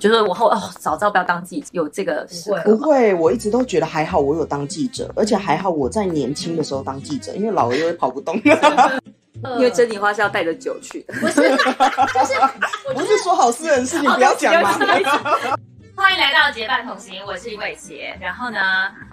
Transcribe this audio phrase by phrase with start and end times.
[0.00, 8.40] 就是我后哦，早知道不要当记者，有这个时刻吗不会，我一直都觉得还好，我有当记者，而且还好我在年轻的时候当记者，因为老了又会跑不动。
[9.56, 11.14] 因为珍妮花是要带着酒去的。
[11.14, 12.34] 不是，就是
[12.94, 14.72] 不是说好私人事情不要讲吗？
[15.96, 18.14] 欢迎来到结伴同行，我是林伟杰。
[18.20, 18.58] 然后呢，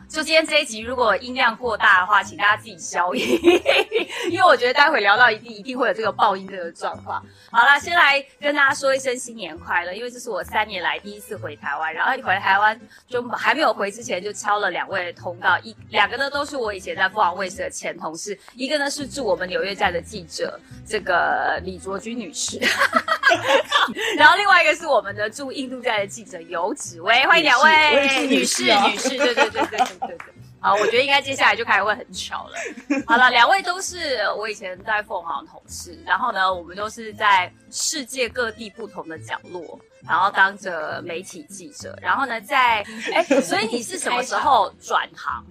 [0.10, 3.40] 就今天这一集，如果音量过大的话，请大家自己消音，
[4.32, 7.24] 因为我觉得待会聊到一定一定会有这个爆音这个状况。
[7.52, 22.60] 好了，先来跟大家说一声新年快乐，因为这是我三年来第一次回台湾，然后回台湾就还没有回之前就敲了两位通告，一两个呢都是我以前在凤凰卫视的前同事，一个呢是驻我们纽约站的记者，这个李卓君女士。
[24.18, 30.18] 然后另外一个是我们的驻印度站的记者游子薇，欢迎两位女士，女士，对对对对对。
[30.60, 32.54] 好，我觉得应该接下来就开始会很巧了。
[33.06, 45.46] 好了，两位都是我以前在凤凰的同事，然后呢，我们都是在世界各地不同的角落，然后当着媒体记者，然后呢，在 哎，所以你是什么时候转行？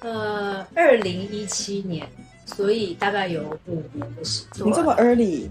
[0.00, 2.08] 呃，二零一七年，
[2.46, 4.66] 所以大概有五年的时间。
[4.66, 5.48] 你这么 early，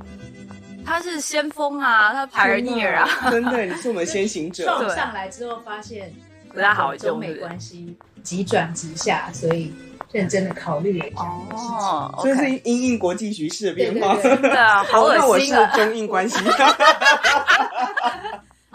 [0.83, 4.63] 他是先锋啊，他 pioneer 啊，真的，你是我们先行者。
[4.63, 6.13] 撞上来之后，发现
[6.49, 7.97] 不太好用中美是不是关系
[8.27, 9.71] 急转直下，所以
[10.11, 11.77] 认真的考虑了一下这个事情。
[11.77, 14.15] 哦所以是因应国际局势的变化。
[14.15, 15.71] 对对对真的啊好哦那我是恶心啊！
[15.73, 16.37] 中印关系。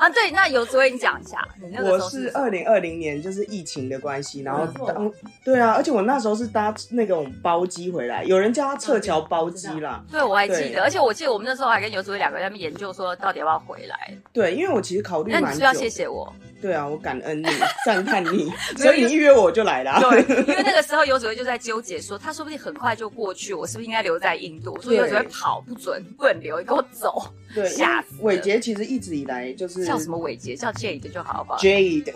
[0.02, 5.08] 啊，对，那有昨天你讲一下，你那个我是二零二零年，就是疫情的关系，然后当
[5.44, 10.02] 对啊，而且我那时候是搭那种包机回来，有人叫他撤侨包机啦。
[10.10, 14.12] 对，我还记得，而且我记得我们那时候还跟游子薇两个人在那研究说，到底要不要回来。
[14.32, 15.72] 对，因为我其实考虑那你是不是要。
[15.72, 16.32] 谢谢我？
[16.60, 17.46] 对啊，我感恩你，
[17.86, 20.00] 赞叹你， 所以你一约我就来了。
[20.00, 24.72] 对，因为 那个时候游子薇就在纠结说，他说不定很快就过去，我是不是应该留在印度？
[24.74, 27.22] 我说对游子威跑不准，不能留，你给我走。
[27.54, 30.56] 对，吓死伟杰其实一直以来就是叫什么伟杰？
[30.56, 32.12] 叫 Jade 就好，好不好？Jade，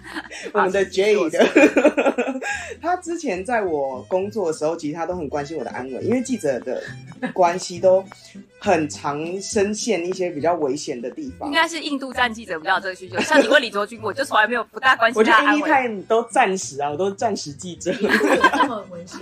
[0.52, 1.38] 我们的 Jade，
[2.80, 6.82] 他之前在我工作的时候，其实他都很关心我的安危，因为记者的
[7.32, 8.04] 关系都
[8.58, 11.54] 很常深陷一些比较危险的地方应。
[11.54, 13.18] 该是印度站记者比较有这个需求。
[13.20, 15.70] 像你问李卓君，我就从来没有不大关我觉得心他的安危。
[15.70, 17.92] Anytime 都暂时啊，我都是暂时记者。
[17.92, 19.20] 有这么危险？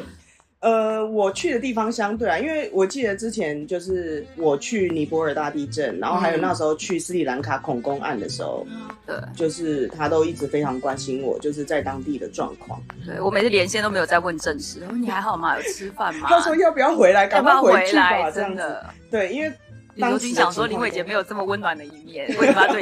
[0.61, 8.67] 呃，我去的地方相对啊，因为我记得之前就是我去尼泊尔大地震，然后还有嗯那时候去斯里兰卡恐攻案的时候，
[9.07, 12.83] 对就是他都一直非常关心我，就是在当地的状况。
[13.05, 15.57] 对，我每次连线都没有在问正事，我说你还好吗？
[15.57, 16.27] 有吃饭吗？
[16.29, 18.31] 他说要不要回来，要赶不要回去吧，来？
[18.33, 18.57] 这样子。
[18.57, 18.87] 真的。
[19.11, 19.53] 对，因为
[19.95, 22.81] 李卓君想说林慧杰没有这么温暖的一面，为什么要对？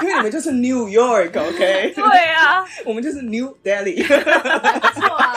[0.00, 3.96] 因为你们就是 New York，OK？、对啊， 我们就是 New Delhi。
[4.08, 5.34] 没错啊。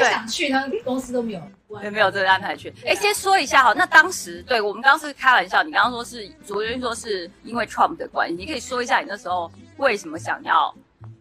[0.00, 2.72] 我想去，他们公司都没有关，也没有这个安排去。
[2.84, 10.74] 哎，先说一下哈，那当时对我们刚刚是开玩笑，你刚刚说是昨天说是因为 Trump 的关系，你可以说一下你那时候为什么想要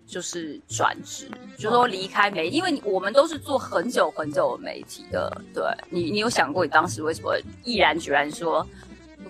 [0.08, 5.64] 就是转职，就说离开媒，因为你我们都是做很久很久的媒体的，对。
[5.90, 8.89] 你，你有想过你当时为什么毅然决然说不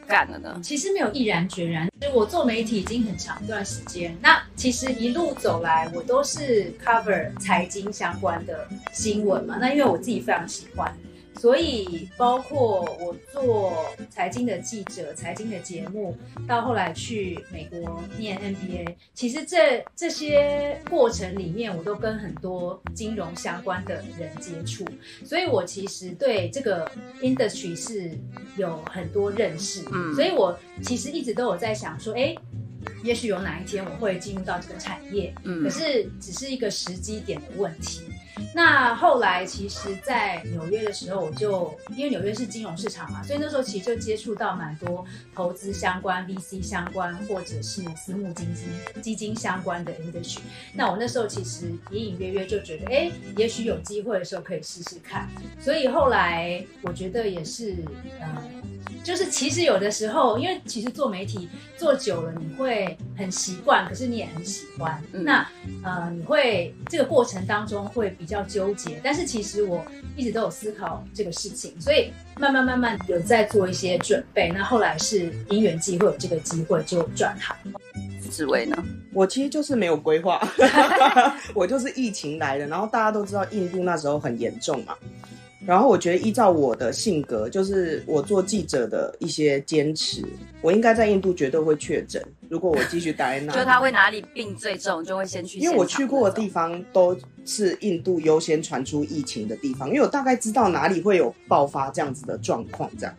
[0.10, 0.60] 干了呢？
[0.64, 4.18] 其实没有毅然决然，就我做媒体已经很长一段时间。
[4.20, 9.58] 那其实一路走来，我都是 cover 财经相关的新闻嘛。
[9.62, 10.92] 那因为我自己非常喜欢，
[11.40, 13.74] 所以包括我做
[14.10, 24.86] 财经的记者、财经的节目，到后来去美国念 MBA，其实这这些过程里面，我都跟很多金融相关的人接触，
[25.26, 26.92] 所以我其实对这个
[27.22, 28.12] industry 是
[28.58, 29.82] 有很多认识。
[29.94, 32.36] 嗯所以我其实一直都有在想说，哎。
[33.04, 38.02] 也许有哪一天我会进入到这个产业，嗯可是只是一个时机点的问题。
[38.54, 45.06] 那后来其实，在纽约的时候，我就因为纽约是金融市场嘛，所以那时候其实就接触到蛮多
[45.36, 50.40] 投资相关、VC 相关，或者是私募基金、基金相关的 industry。
[50.74, 55.28] 那我那时候其实隐隐约约就觉得，哎，也许有机会的时候可以试试看。
[55.60, 57.76] 所以后来我觉得也是，
[58.20, 58.44] 呃，
[59.04, 65.02] 就是其实有的时候，因为其实做媒体做久了，你会很习惯，可是你也很喜欢。
[65.14, 65.48] 嗯那
[65.84, 69.84] 呃，你会这个过程当中会比较纠结，但是其实我
[70.16, 74.52] 一直都有思考这个事情，所以慢慢慢慢有在做一些准备。
[74.54, 77.56] 那后来是因缘际会有这个机会就转行。
[78.30, 78.78] 紫薇呢？
[79.12, 80.40] 我其实就是没有规划，
[81.56, 84.96] 我就是疫情来的，然后大家都知道印度那时候很严重嘛。
[85.66, 90.24] 然后我觉得依照我的性格，就是我做记者的一些坚持，
[90.62, 92.24] 我应该在印度绝对会确诊。
[92.48, 95.60] 如果我继续待在那，就他会哪里病最重，就会先去。
[95.60, 97.16] 因为我去过的地，方都
[97.46, 103.16] 是印度优先传出疫情的地方，因为我大概知道哪里会有爆发这样子的状况，这样。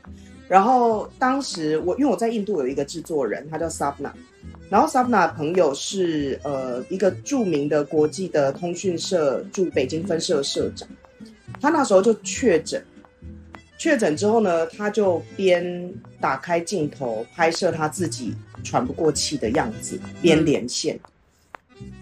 [0.48, 4.10] 然后当时我因为我在印度有一个制作人，他叫 Sabna，
[4.68, 10.88] 然后 Sabna 的朋友是呃一个著名的国际的通讯社驻北京分社社长，
[11.58, 12.84] 他那时候就确诊，
[13.78, 20.98] 确诊之后呢，他就边打开镜头拍摄他自己喘不过气的样子，边连线。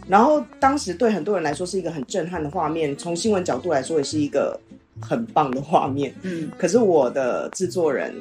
[0.08, 4.58] 然后当时对很多人来说是一个很震撼的画面，从新闻角度来说也是一个
[5.00, 6.12] 很棒的画面。
[6.22, 8.14] 嗯，可是我的制作人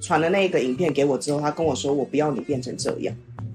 [0.00, 3.14] 传了那个影片给我之后，他跟我说：“我不要你变成这样。”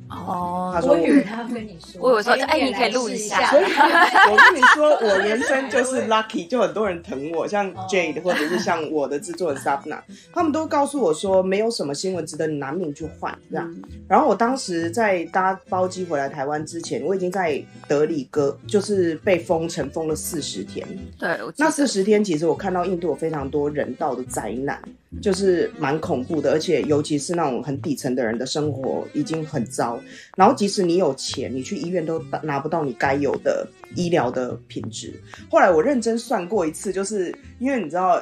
[0.10, 3.64] 哦他，说我以为他要跟你说，我以为说哎哎你可以录一下所以
[4.32, 10.00] 我跟你说，我人生就是 lucky，就很多人疼我，像哦 Jade 或者是像我的制作人 Sabna，
[10.34, 13.66] 他们都告诉我说，没有什么新闻值得你拿命去换这样。
[13.72, 20.84] 嗯然后我当时在搭包机回来台湾之前，我已经在德里哥就是被封城封了四十天。
[21.20, 24.82] 对，那四十天，其实我看到印度有非常多人道的灾难，
[25.22, 29.99] 就是蛮恐怖的，而且尤其是那种很底层的人的生活已经很糟。
[30.36, 35.14] 然后即使你有钱，你去医院都拿不到你该有的医疗的品质。
[35.50, 38.22] 后来我认真算过一次，就是因为你知道。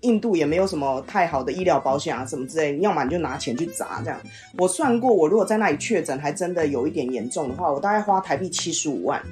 [0.00, 4.18] 印度也没有什么太好的医疗保险啊，什么之类，你要么你就拿钱去砸这样。
[4.56, 9.22] 我算过，我如果在那里确诊，还真的有一点严重的话，我大概花台币七十五万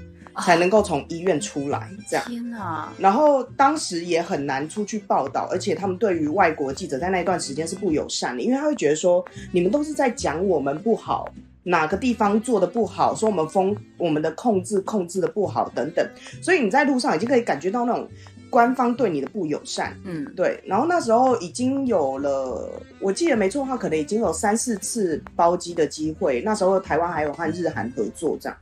[0.42, 2.26] 才能够从医院出来这样。
[2.26, 11.32] 天哪，然后当时也很难出去报道，而且他们对于外国记者在那一段时间是不友善的，因为他会觉得说你们都是在讲我们不好，
[11.64, 16.04] 哪个地方做的不好，说我们封我们的控制控制的不好等等，
[16.42, 18.08] 所以你在路上已经可以感觉到那种
[18.50, 19.96] 官方对你的不友善。
[20.04, 22.68] 嗯，对，然后那时候已经有了，
[23.00, 26.40] 我记得没错的话，可能已经有三四次包机的机会。
[26.42, 28.58] 那时候台湾还有和日韩合作，这样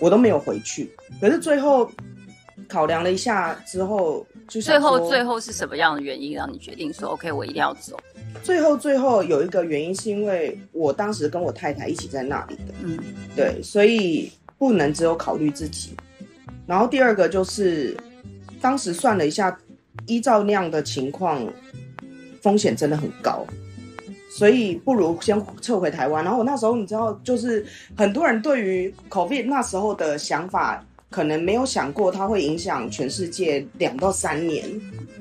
[0.00, 0.90] 我都没有回去。
[1.20, 1.88] 可是最后
[2.68, 7.96] 考量了一下之后，就是最后最后是什么样的原因让你决定说 OK，我一定要走？
[8.42, 12.98] 最后最后有一个原因是因为我当时跟我太太一起在那里的，嗯，
[13.34, 15.94] 对，所以不能只有考虑自己。
[16.66, 17.96] 然后第二个就是，
[18.60, 19.56] 当时算了一下，
[20.06, 21.46] 依照那样的情况，
[22.42, 23.46] 风险真的很高，
[24.30, 26.24] 所以不如先撤回台湾。
[26.24, 27.64] 然后我那时候你知道，就是
[27.96, 34.68] 很多人对于 COVID 那时候的想法，可能没有想过它会影响全世界两到三年，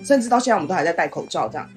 [0.03, 1.69] 甚至到现在我们都还在戴口罩这样。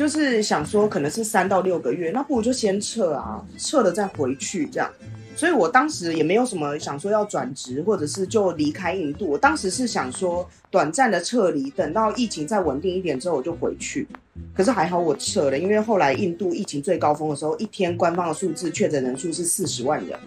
[0.00, 4.90] 就是想说，可能是三到六个月，那不如就先撤啊，撤了再回去这样。
[5.36, 9.28] 所以我当时也没有什么想说要转职，或者是就离开印度。
[9.28, 14.08] 我当时是想说短暂的撤离，等到疫情再稳定一点之后我就回去。
[14.54, 20.18] 可是还好我撤了，因为后来印度疫情最高峰的时候，一天官方的数字确诊人数是四十万人。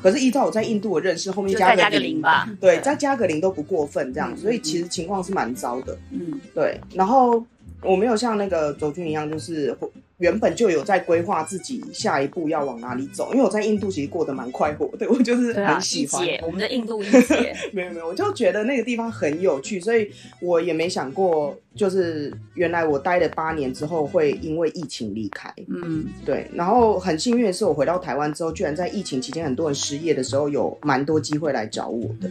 [0.00, 2.48] 可是依照我在印度的认识，后面加个零吧。
[2.60, 5.98] 对，再加个零都不过分这样，嗯所以其实情况是蛮糟的。
[6.12, 7.44] 嗯，对，然后
[7.82, 9.76] 我没有像那个周军一样，就是
[10.18, 13.32] 原本就有在规划自己下一步要往哪里走。
[13.32, 16.26] 因为我在印度其实过得蛮快活的，我就是很喜欢。
[16.42, 20.10] 我们的印度一姐， 没有没有，我就觉得那个地方很有趣，所以
[20.40, 25.52] 我也没想过，就是原来我待了八年之后会因为疫情离开。
[25.68, 32.30] 嗯，对，然后很幸运的是，我回到台湾之后，居然在疫情期间很多人失业的时候，有蛮多机会来找我的。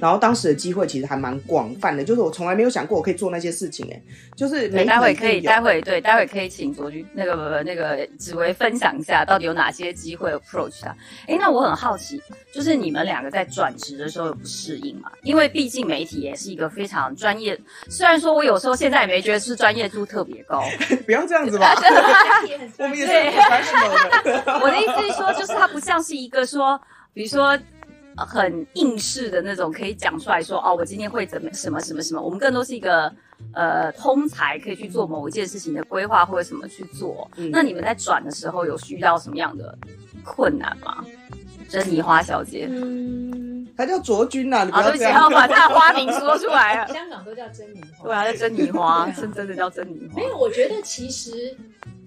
[0.00, 4.00] 然后当时的机会其实还蛮广泛的，就是我从来没有想过我可以做那些事情，哎，
[4.36, 10.96] 就是对，媒体待会可以，待会对，待会可以请卓君那个那个紫薇分享一下，到底有哪些机会 approach 他。
[11.26, 12.22] 哎，那我很好奇，
[12.52, 15.10] 就是你们两个在转职的时候有不适应吗？
[15.24, 17.58] 因为毕竟媒体也是一个非常专业，
[17.88, 20.62] 虽然说我有时候现在也没觉得是专业度特别高，
[21.06, 21.74] 不要这样子吧，
[22.46, 24.60] 也 很 我们也是对 professional 的。
[24.62, 26.80] 我的意思是说，就是它不像是一个说，
[27.12, 27.48] 比如说。
[28.16, 32.20] 呃很应试的那种，可以讲出来说哦，我今天会怎么什么什么什么。
[32.20, 33.08] 我们更多是一个
[33.54, 37.30] 呃通才，可以去做某一件事情的规划或者什么去做。
[37.36, 39.72] 嗯那你们在转的时候有遇到什么样的
[40.24, 41.04] 困难吗？
[41.68, 45.22] 珍妮花小姐，嗯，他叫卓君呐、啊，你不啊，对不起，要这样。
[45.22, 46.88] 要把他的花名说出来了。
[46.92, 48.04] 香港都叫珍妮花。
[48.04, 50.24] 对啊，叫珍妮花，是真的叫珍妮花没。
[50.24, 51.56] 有，我觉得其实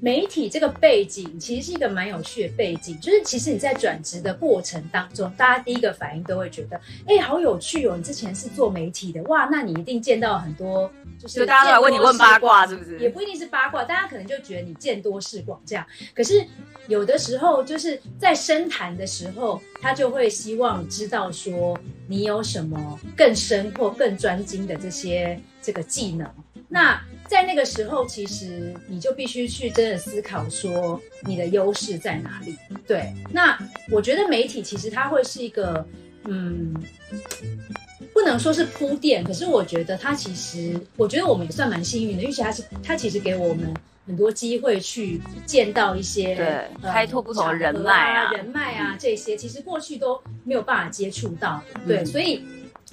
[0.01, 7.95] 媒体这个背景其实是一个蛮有趣的背景，就是其实你在转职的过程当中，大家第一个反应都会觉得，哎、好有趣哦！
[7.95, 12.99] 你之前是做媒体的，哇，那你一定见到很多，就是大家都来问你问八卦，是不是？
[12.99, 15.85] 也不一定是八卦，大家可能就觉得你见多识广这样。
[16.13, 16.45] 可是
[16.87, 21.60] 有的时候就是在深谈的时候，他就会希望知道说
[22.07, 26.29] 你有什么更深或更专精的这些这个技能。
[26.67, 32.55] 那在那个时候，其实你就必须去真的思考说你的优势在哪里。
[32.87, 33.57] 对，那
[33.89, 35.85] 我觉得媒体其实它会是一个，
[36.23, 36.73] 嗯，
[38.13, 43.73] 不能说是铺垫，可是我觉得它其实，我觉得我们也算蛮幸运的，因为其实它是它其实给我们
[44.11, 46.45] 很多机会去见到一些对
[46.81, 51.81] 呃开拓不同的人脉啊人脉啊这些，其实过去都没有办法接触到的。
[51.87, 52.43] 对，嗯所以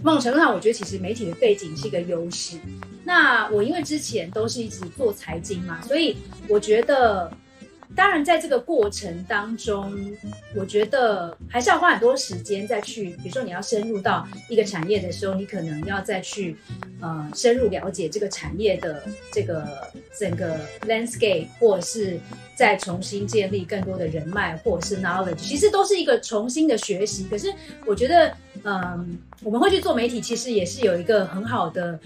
[0.04, 2.56] 某种程度上，我觉得其实媒体的背景是一个优势。
[3.02, 6.16] 那我因为之前都是一直做财经嘛，所以
[6.48, 7.28] 我觉得，
[7.96, 9.92] 当然在这个过程当中，
[10.54, 16.56] 我觉得还是要花很多时间再去，比如说你要深入到一个产业的时候，你可能要再去
[17.00, 19.02] 呃深入了解这个产业的
[19.32, 19.66] 这个
[20.18, 22.18] 整个 landscape，或者是
[22.54, 27.26] 再重新建立更多的人脉，或者是 knowledge，其实都是一个重新的学习。
[27.30, 27.52] 可是
[27.86, 31.98] 我觉得，嗯，我们会去做媒体，其实也是有一个很好的。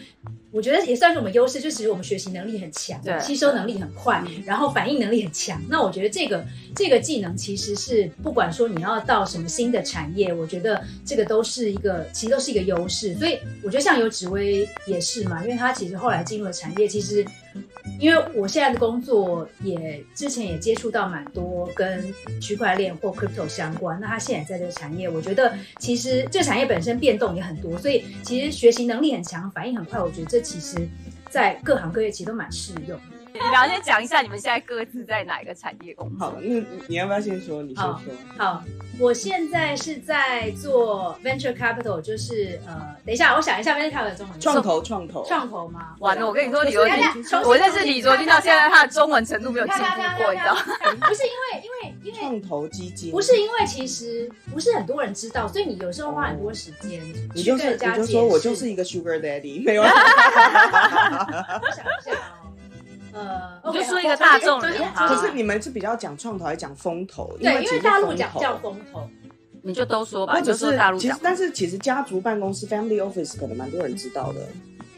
[0.51, 5.59] 我觉得也算是我们优势，就其实我们学习能力很强对，吸收能力很快，然后反应能力很强。
[5.71, 6.45] 那我觉得这个
[6.77, 13.15] 这个技能其实是不管说你要到什么新的产业，我觉得这个都是一个其实都是一个优势。
[13.15, 17.25] 所以我觉得像有紫薇也是嘛，因为他其实后来进入了产业，其实
[17.99, 30.77] 因为我现在的工作也之前也接触到蛮多跟区块链或 crypto 相关，那他现在在这个产业，我觉得其实这产业本身变动也很多，所以其实学习能力很强，反应很快，我觉得这其实
[31.31, 32.99] 在各行各业其实都蛮适用。
[33.35, 36.27] 你们俩先讲一下你们现在各自在哪一个产业工作？
[36.27, 37.63] 好，那你你要不要先说？
[37.63, 38.13] 你先好说。
[38.37, 38.63] 好，
[38.99, 45.97] 我现在是在做 venture capital，就是呃，等一下，我想一下 venture capital 的中文创投，创投，创投吗？
[46.01, 46.83] 完了，我跟你说，李卓
[47.45, 49.83] 我认识李卓君到现在，他的中文程度没有进步
[50.23, 50.55] 过，你知道？
[51.09, 57.03] 不是因为因为因为 创投基金，不是因为其实不是很多人知道，所以你有时候花很多时间
[57.35, 59.83] 你就是去跟人家你就说我就是一个 sugar daddy，没有。
[59.89, 59.89] 我
[61.75, 62.52] 想一下哦，
[63.13, 67.31] 呃，我就说一个大众重新人好可是你们是比较讲创投，还是讲风投？
[67.39, 69.09] 对，因其实为大陆讲叫风投，
[69.63, 71.11] 你就都说吧，或者是大陆讲，。
[71.13, 74.41] 其实但是其实家族办公室 family office 可能蛮多人知道的，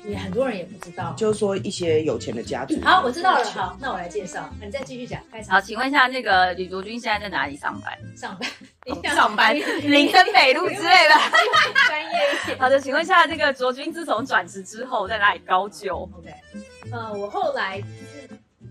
[0.04, 1.12] 也很多人也不知道。
[1.16, 2.78] 就是说一些有钱的家族。
[2.82, 3.44] 好，我知道了。
[3.44, 5.20] 好，那我来介绍，你再继续讲。
[5.32, 7.98] 开始好，请问一下，那个李卓君现在在哪里上班？
[8.16, 11.14] 上班，上班，林森北路之类的。
[11.88, 12.58] 专业一点。
[12.58, 16.30] 好的，请问一下，这个卓君自从转职之后在哪里高就？OK，
[16.92, 17.82] 呃，我后来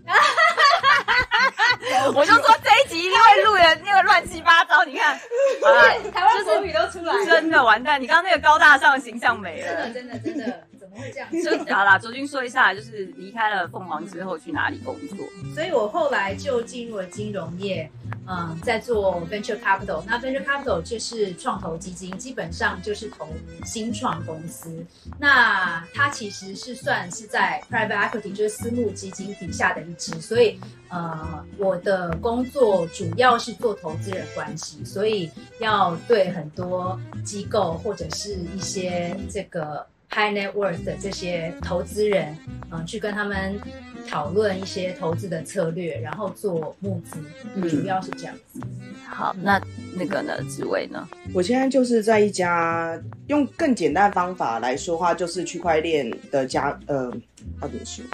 [2.14, 5.18] 我就说这一集一定会录的那个乱七八糟，你看，
[5.62, 5.82] 好啦，
[6.12, 8.00] 台湾国语都出来了，真的完蛋！
[8.00, 9.88] 你刚刚那个高大上的形象没了。
[9.90, 11.28] 真的真的真的，怎么会这样？
[11.42, 15.18] 就好啦，卓君说一下，就是离开了凤凰之后去哪里工作？
[15.54, 17.90] 所以我后来就进入了金融业，
[18.26, 20.02] 嗯，在做 venture capital。
[20.06, 23.28] 那 venture capital 就是创投基金，基本上就是投
[23.64, 24.84] 新创公司。
[25.18, 30.20] 那它其实是算是在 private equity，就是私募基金底下的一支。
[30.20, 42.36] 所以，呃，我的工作主要是做投资人关系，所以要对很多机构或者是一些这个 high net worth 的这些投资人，
[42.70, 43.60] 嗯、去跟他们
[44.06, 47.18] 讨论一些投资的策略，然后做募资，
[47.56, 48.60] 嗯主要是这样子。
[49.06, 49.60] 好，那
[49.92, 50.32] 那个呢？
[50.48, 51.08] 职位呢？
[51.32, 57.12] 我现在就是在一家用更简单的方法来说话，就是区块链的加呃，
[57.60, 58.04] 要怎么说？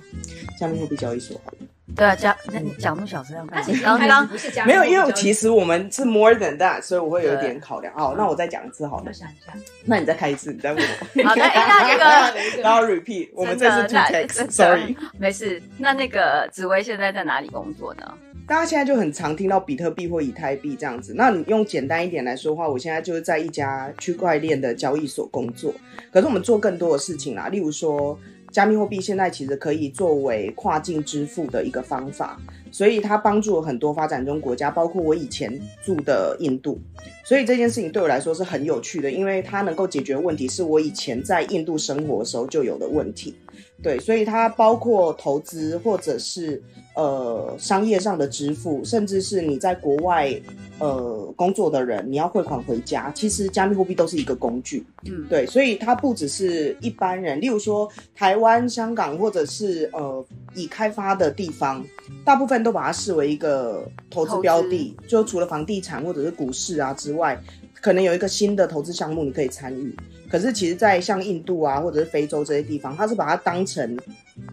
[0.59, 1.59] 加密货币交易所好了。
[1.97, 7.93] 对啊，加那你讲那么小声，它其实刚刚不是加密没有，因为其实我们是 more than that，所以我会有一点考量。
[7.97, 9.13] 哦，那我再讲一次好了。
[9.13, 9.53] 想一下，
[9.85, 11.23] 那你再开一次，你再问我。
[11.25, 14.97] 好的，哎那 那个然后 repeat，我们这是 two 真的 text，sorry。
[15.19, 15.61] 没事。
[15.79, 18.03] 那那个紫薇现在在哪里工作呢？
[18.47, 21.15] 大家现在就很常听到比特币或以太币这样子。
[21.17, 25.73] 那你用简单一点来说的话，我现在就是在一家区块链的交易所工作。
[26.13, 28.19] 可是我们做更多的事情啦，例如说，
[28.50, 32.40] 加密货币现在其实可以作为跨境支付的一个方法，
[32.73, 36.78] 所以它帮助了很多发展中国家，包括我以前住的印度。
[37.25, 43.35] 所以这件事情对我来说是很有趣的，因为它能够解决问题，是我以前在印度生活的时候就有的问题。
[43.83, 46.63] 对，所以它包括投资或者是
[46.95, 50.33] 呃商业上的支付，甚至是你在国外
[50.79, 54.85] 呃工作的人，你要汇款回家，其实加密货币都是一个工具。
[55.07, 61.83] 嗯，对，所以它不只是一般人，例如说台湾、香港或者是呃已开发的地方，
[62.25, 67.41] 大部分都把它视为一个投资标的，就除了房地产或者是股市啊之外，
[67.81, 69.95] 可能有一个新的投资项目你可以参与。
[70.31, 73.99] 可是其实，在像印度啊或者是非洲这些地方，它是把它当成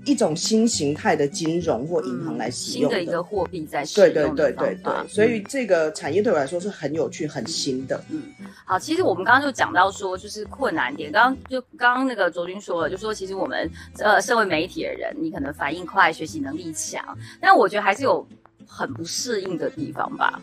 [0.05, 8.03] 一种新形态的金融或银行来使用新的一个货币在使用的对对对方法对，所以这个产业对我来说是很有趣、很新的。
[8.09, 8.23] 嗯
[8.65, 11.11] 好，其实我们刚刚就讲到说，就是困难点。
[11.11, 13.69] 刚刚就刚刚那个卓君说了，就说其实我们
[13.99, 18.27] 呃身为媒体的人，你可能反应快，学习能力强，但我觉得还是有
[18.65, 20.41] 很不适应的地方吧。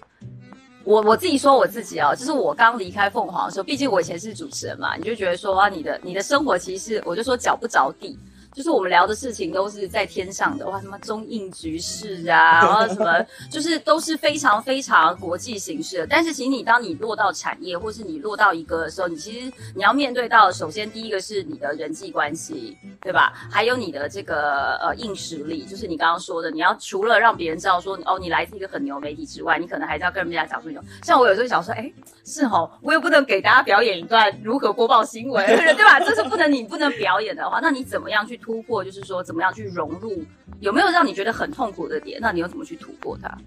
[0.84, 8.18] 我我自己说我自己啊，就是我刚离开凤凰的时候，毕竟我以前是主持人嘛，你就觉得说啊，你的你的生活其实是，我就说脚不着地。
[8.54, 16.06] 就是我们聊的事情都是在天上的，哇，什么中印局势啊，然后什么， 就是都是非常非常国际形势的。
[16.06, 23.32] 但是，其实你当你落到产业，或是你落到一个的时候，你其实你要面对到，首先第一个是你的人际关系，对吧？
[23.50, 30.80] 还有你的这个呃硬实力，就是你刚刚说的，你要除了让别人知道说哦你来自一个很牛媒体之外，你可能还是要跟人家讲说牛。
[31.02, 31.92] 像我有时候想说，哎，
[32.24, 35.44] 是哦，我又不能给大家表演一段如何播报新闻，
[35.74, 35.98] 对吧？
[35.98, 38.40] 这是不能你不能表演的话，那你怎么样去？
[38.44, 40.22] 突破就是说，怎么样去融入？
[40.60, 42.18] 有没有让你觉得很痛苦的点？
[42.20, 43.38] 那你又怎么去突破它？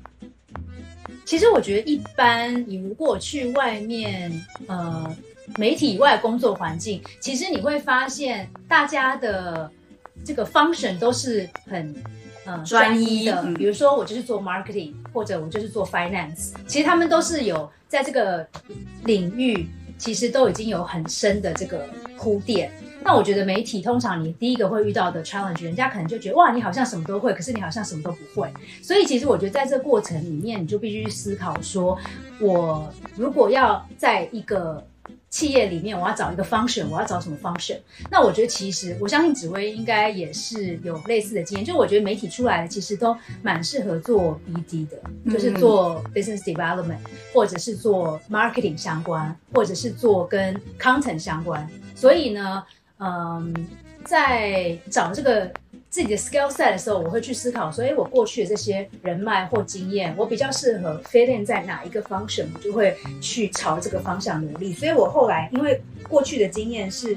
[1.24, 4.32] 其实我觉得，一般你如果去外面，
[4.66, 5.16] 呃，
[5.56, 9.70] 媒体以外工作环境，其实你会发现，大家的
[10.26, 11.94] 这个 function 都是很
[12.48, 13.44] 嗯专一的。
[13.56, 18.48] 比如说，我就是做 marketing，或者我就是做 finance，其实他们都是有在这个
[19.04, 19.68] 领域，
[20.00, 21.88] 其实都已经有很深的这个
[22.18, 22.72] 铺垫。
[23.08, 28.52] 那我觉得媒体通常你第一个会遇到的 challenge，人家可能就觉得哇，你好像什么都会，可是你好像什么都不会。
[28.84, 31.98] 所以其实我觉得在这过程里面，你就必须去思考说，
[32.42, 34.86] 我如果要在一个
[35.30, 37.78] 企业里面，我要找一个 function，我要找什么 function？
[38.12, 44.98] 那我觉得其实我相信紫薇应该也是有类似的经验，就我觉得媒体出来的其实都蛮适合做 BD 的，
[45.32, 47.00] 就是做 business development，
[47.34, 51.66] 或者是做 marketing 相关，或者是做跟 content 相关。
[51.96, 52.62] 所以呢。
[53.00, 53.54] 嗯，
[54.04, 55.52] 在找这个
[55.90, 64.74] 自己的 skill set 的时候，我会去思考说，哎，我过去的这些人脉或经验，我比较适合 fit in 在哪一个 function，我就会去朝这个方向努力。
[64.74, 67.16] 所以我后来因为过去的经验是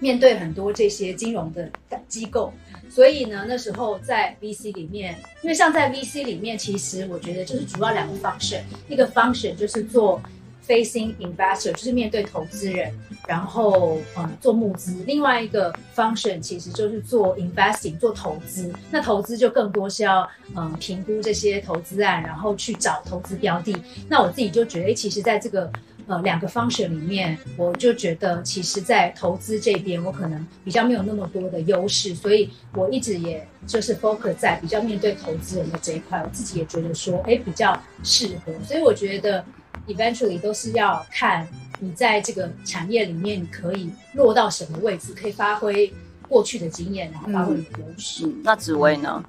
[0.00, 1.70] 面对很多这些金融的
[2.06, 2.52] 机构，
[2.90, 10.20] 所以呢，那时候在 VC 里面，因为像在 VC 里面，其实我觉得就是主要两个 function，一个 function 就是做。
[10.66, 12.92] Facing investor 就是面对投资人，
[13.28, 15.04] 然后嗯做募资。
[15.06, 18.72] 另外一个 function 其实就是做 investing 做投资。
[18.90, 23.76] 那投资就更多是要嗯评估这些投资案，然后去找投资标的。
[24.08, 25.70] 那我自己就觉得，其实在这个
[26.08, 36.20] 呃两个 function 里面，我就觉得其实在投资这边，我可能比较没有那么多的优势，所以我一直也就是 focus 在比较面对投资人的这一块。
[36.20, 38.52] 我自己也觉得说，哎，比较适合。
[38.64, 39.44] 所以我觉得。
[39.86, 41.46] Eventually 都是要看
[41.78, 45.92] 你在这个产业里面，你可以落到什么位置，可以发挥
[46.28, 48.26] 过去的经验，然后发挥你的优势。
[48.42, 49.24] 那紫薇呢？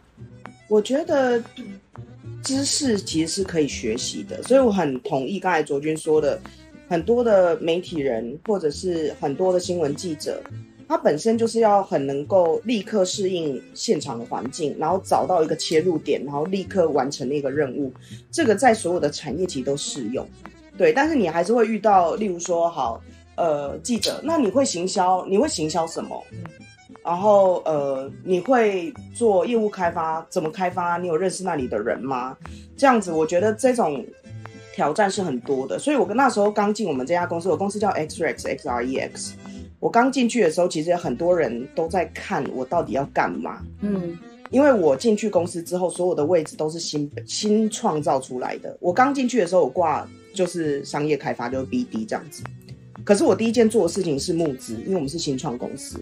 [0.67, 1.41] 我觉得
[2.43, 6.39] 知识其实是可以学习的，所以我很同意刚才卓君说的，
[6.89, 10.41] 很多的媒体人或者是很多的新闻记者。
[10.87, 17.91] 它本身就是要很能够立刻适应现场的环境，然后找到一个切入点，然后立刻完成那个任务。
[18.31, 20.25] 这个在所有的产业其实都适用，
[20.77, 20.93] 对。
[20.93, 23.01] 但是你还是会遇到，例如说，好，
[23.35, 25.25] 呃，记者，那你会行销？
[25.27, 26.23] 你会行销什么？
[27.03, 30.25] 然后，呃，你会做业务开发？
[30.29, 30.97] 怎么开发？
[30.97, 32.37] 你有认识那里的人吗？
[32.77, 34.05] 这样子，我觉得这种
[34.73, 35.77] 挑战是很多的。
[35.77, 39.33] 所以我跟那时候刚进我们这家公司，我公司叫 Xrex X R E X。
[39.87, 43.63] 我刚进去的时候，其实很多人都在看我到底要干嘛。
[43.79, 44.17] 嗯，
[44.49, 48.75] 因为我进去公司之后，所有的位置都是新新创造出来的。
[48.81, 52.43] 我刚进去的时候，我挂就是商业开发，就是 BD 这样子。
[53.05, 55.97] 可是我第一件做的事情是募资，因为我们是新创公司。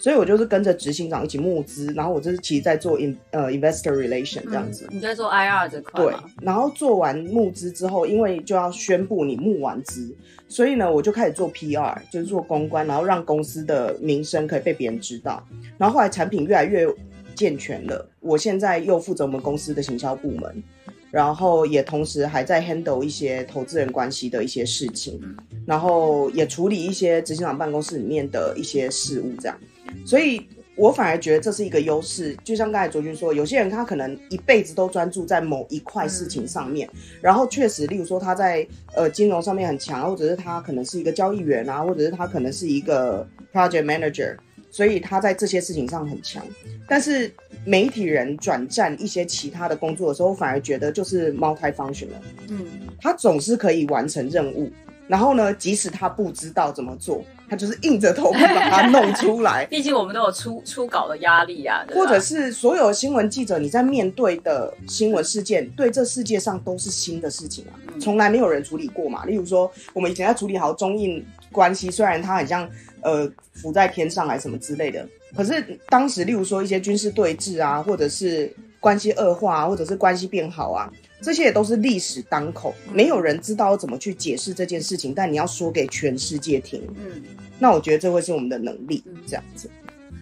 [0.00, 4.88] 所以我就是跟着执行长一起募资，然后我就是其实在做 in 呃 investor relation 这样子。
[4.90, 10.12] 你在做 IR 这块对，然后做完募资之后，因为就要宣布你募完资，
[10.48, 15.46] 所以呢，我就开始做 PR，就是做公关，然后让公司的名声可以被别人知道。
[15.76, 16.86] 然后后来产品越来越
[17.34, 20.62] 健全了，我现在又负责我们公司的行销部门，
[21.10, 25.20] 然后也同时还在 handle 一些投资人关系的一些事情，
[25.66, 29.58] 然后也处理一些执行长办公室里面的一些事务这样。
[30.04, 36.88] 所以我反而觉得这是一个优势，就像刚才卓君说，有些人他可能一辈子都专注在某一块事情上面，
[37.20, 44.36] 然后确实，例如说他在呃金融上面很强，或者是他可能是一个交易员啊，或者是他可能是一个 project manager，
[44.70, 46.42] 所以他在这些事情上很强。
[46.88, 47.30] 但是
[47.64, 52.08] 媒体人转战一些其他的工作的时候，反而觉得就是 multi-functional，
[52.48, 52.66] 嗯，
[53.00, 54.70] 他总是可以完成任务。
[55.06, 59.66] 然后呢，即使他不知道怎么做，他就是硬着头皮把它弄出来。
[59.68, 69.24] 毕竟我们都有出出稿的压力啊，或者是所有新闻记者，你在面对的新闻事件，对这世界上都是新的事情啊，从来没有人处理过嘛。
[69.24, 72.68] 例如说，我们以前在处理好中印关系，虽然它很像
[73.00, 75.04] 呃浮在天上还是什么之类的，
[75.36, 80.88] 可是当时例如说一些军事对峙啊，或者是关系恶化，或者是关系变好啊。
[81.22, 86.82] 这些也都是历史当口，没有人知道怎么去解释这件事情，但你要说给全世界听。
[86.96, 87.22] 嗯，
[87.58, 89.70] 那我觉得这会是我们的能力，这样子。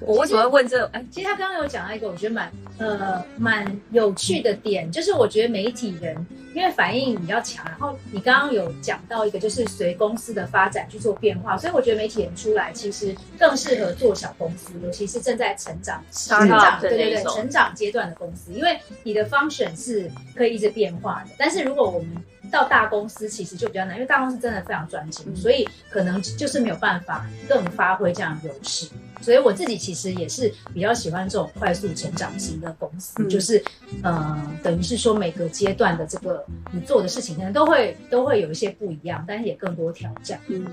[0.00, 0.84] 我为什么要问这？
[0.92, 6.16] 哎，其实他刚刚有讲到一个我觉得蛮呃蛮有趣的点，就是我觉得媒体人
[6.54, 21.30] 因为反应比较强，然后你刚刚有讲到一个就是随公司的发展去做变化，所以我觉得媒体人出来其实更适合做小公司，尤其是正在成长、成长对对对成长阶段的公司，因为你的 function 是可以一直变化的。
[21.36, 22.08] 但是如果我们
[22.50, 28.88] 到大公司其实就比较难，因为大公司真的非常专精，所以可能就是没有办法更发挥这样的优势。
[29.20, 33.60] 所以我自己其实也是比较喜欢这种快速成长型的公司，就是
[34.00, 40.38] 呃，等于是说每个阶段的这个你做的事情可能都会都会有一些不一样，但是也更多挑战。
[40.46, 40.64] 嗯，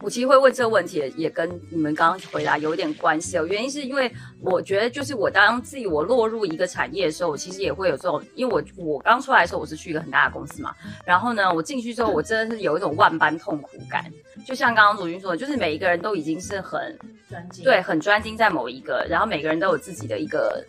[0.00, 3.46] 我其实会问这个问题，也跟你们刚刚回答有点关系哦。
[3.46, 14.10] 原因是因为我觉得，就是我当自己我落入一个产业的时候，我其实也会有这种，因为我我刚出来的时候，我是去一个很大的公司嘛，然后呢，我进去之后，我真的是有一种万般痛苦感。
[14.46, 20.64] 就像刚刚祖君说的，就是每一个人都已经是很专精，对，很专精在某一个，然后每个人都有自己的一个。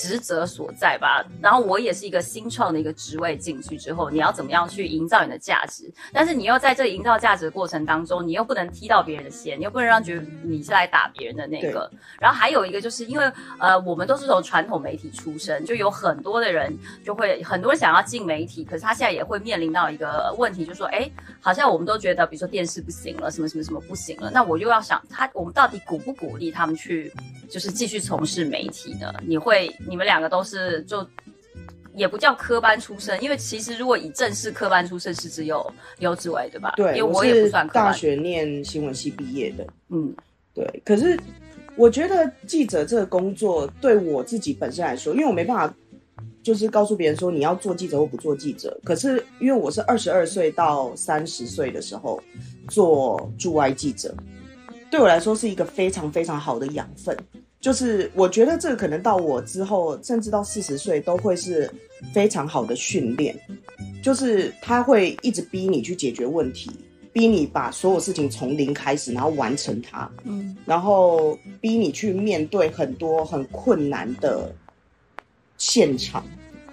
[0.00, 5.92] 职责所在吧，然后我也是一个新创的一个职位进去之后，你要怎么样去营造你的价值？
[6.10, 11.90] 但是你又在这营造价值的过程当中，你又不能踢到别人的线，你又不能让觉得你是来打别人的那个。
[12.18, 21.10] 然后还有一个就是因为呃，我们都是从传统媒体出身，就有很多的人就会很多人想要进媒体，可是他现在也会面临到一个问题，就是说，哎，
[21.42, 27.12] 好像我们都觉得，比如说电视不行了，什么什么什么不行了，那我又要想他，我们到底鼓不鼓励他们去，
[27.50, 29.12] 就是继续从事媒体呢？
[29.26, 29.68] 你会？
[29.90, 31.04] 你们两个都是就
[31.96, 36.72] 也不叫科班出身，因为其实如果以正式科班出身，是只有刘志伟对吧？
[36.76, 39.66] 对，因为我也不算科大学念新闻系毕业的。
[39.88, 40.14] 嗯，
[40.54, 40.64] 对。
[40.84, 41.18] 可是
[41.74, 45.74] 我觉得记者这个工作对我自己本身来说，因为我没办法
[46.40, 48.78] 就是告诉别人说你要做记者或不做记者。
[48.84, 52.22] 可是因为我是二十二岁到三十岁的时候
[52.68, 54.14] 做驻外记者，
[54.88, 57.16] 对我来说是一个非常非常好的养分。
[57.60, 61.70] 就是我觉得这个可能到我之后，甚至到四十岁都会是
[62.14, 63.38] 非常好的训练。
[64.02, 66.70] 就是他会一直逼你去解决问题，
[67.12, 70.10] 逼你把所有事情从零开始，然后完成它。
[70.24, 74.50] 嗯，然后逼你去面对很多很困难的
[75.58, 76.24] 现场，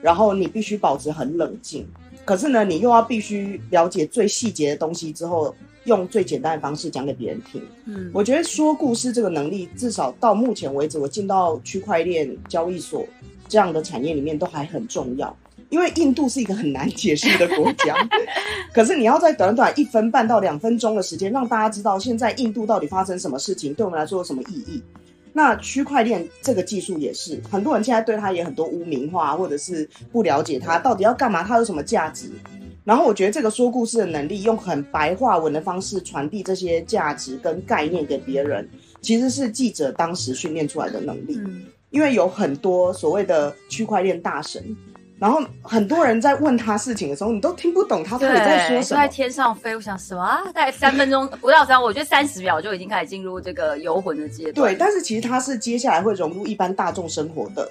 [0.02, 1.86] 然后你必须保持很冷静。
[2.24, 5.54] 可是呢，你又要必须了解最细节的东西之后。
[5.88, 7.62] 用最简单的方式讲给别人听。
[7.86, 13.06] 嗯，我觉得说故事这个能力，至少到目前为止，我进到区块链交易所
[13.48, 15.36] 这样的产业里面都还很重要。
[15.70, 17.94] 因为印度是一个很难解释的国家，
[18.74, 24.82] 可是你要在短短一分半到两分钟的时间，让大家知道现在印度到底发生什么事情，对我们来说有什么意义。
[25.34, 32.30] 那区块链这个技术也是，很多人现在对它也很多污名化，或者是不了解它到底要干嘛，它有什么价值。
[32.88, 38.66] 然后我觉得这个说故事的能力，用很白话文的方式传递这些价值跟概念给别人，
[39.02, 41.36] 其实是记者当时训练出来的能力。
[41.36, 44.64] 嗯，因为有很多所谓的区块链大神，
[45.20, 49.02] 然后很多人在问他事情的时候，你都听不懂他到底在说什么。
[49.02, 50.42] 在天上飞，我想什么？
[50.54, 54.54] 大概三分钟不到三，我觉得三十秒就已经开始进入这个游魂的阶段。
[54.54, 57.70] 对，但是其实他是接下来会融入一般大众生活的。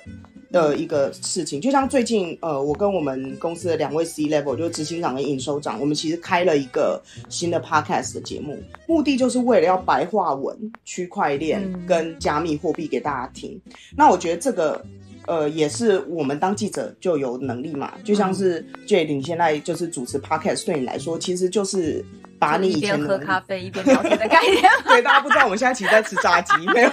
[0.53, 8.57] 的一个事情，就像最近，呃，我跟我们公司的两位 C level，就是执行长跟营收长，我们其实开了一个新的 podcast 的节目，
[8.87, 13.61] 目的就是为了要白话文区块链跟加密货币给大家听。
[13.97, 14.83] 那我觉得这个，
[15.27, 22.05] 呃，也是我们当记者就有能力嘛，就像是 J 你现在就是主持 podcast，对你来说，其实就是。
[22.39, 26.91] 把你一边喝咖啡一边聊天的概念， 对大家不知道，我们现在其实在吃炸鸡，没有。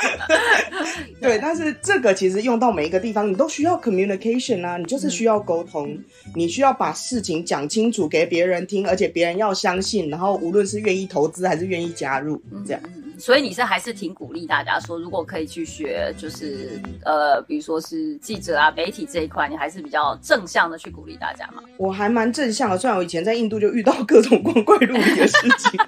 [1.20, 5.98] 对，但是这个其实用到每一个地方，你都需要 communication 啊，你就是需要沟通，
[6.34, 12.80] 你需要把事情讲清楚给别人听，而且别人要相信，然后无论是愿意投资还是愿意加入，这样。
[13.18, 21.62] 所以你是还是挺鼓励大家说，如果可以去学，就是呃，比如说是记者啊、媒体这一块，你还是比较正向的去鼓励大家嘛？
[21.78, 25.80] 我还蛮正向的，虽然我以前在印度就遇到各种光怪陆离的事情，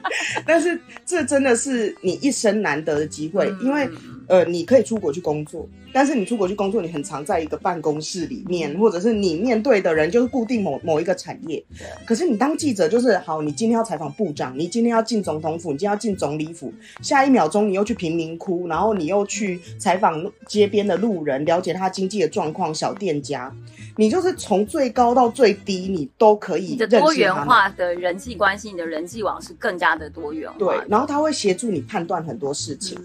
[0.46, 3.88] 但是这真的是你一生难得的机会，因为。
[4.28, 11.64] 呃，你可以出国去工作，但是你出国去工作，你很常在一个办公室里面，或者是你面对的人就是固定某某一个产业。
[12.04, 23.50] 可是你当记者就是好，你今天要采访部长，你今天要进总统府，你今天要进总理府，下一秒钟你又去贫民窟，然后你又去采访街边的路人，了解他经济的状况，小店家，
[23.96, 26.76] 你就是从最高到最低，你都可以。
[26.76, 30.58] 的多元化的人际关系，你的人际网是更加的多元化。
[30.58, 32.98] 对，然后他会协助你判断很多事情。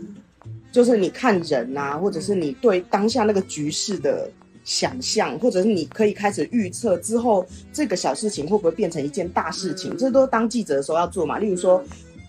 [0.74, 4.30] 就是你看人呐，或者是你对当下那个局势的
[4.66, 11.40] 想象，或者是你可以开始预测之后这个小事情会不会变成一件大事情，这都当记者的时候要做嘛。
[11.40, 11.82] 例如说。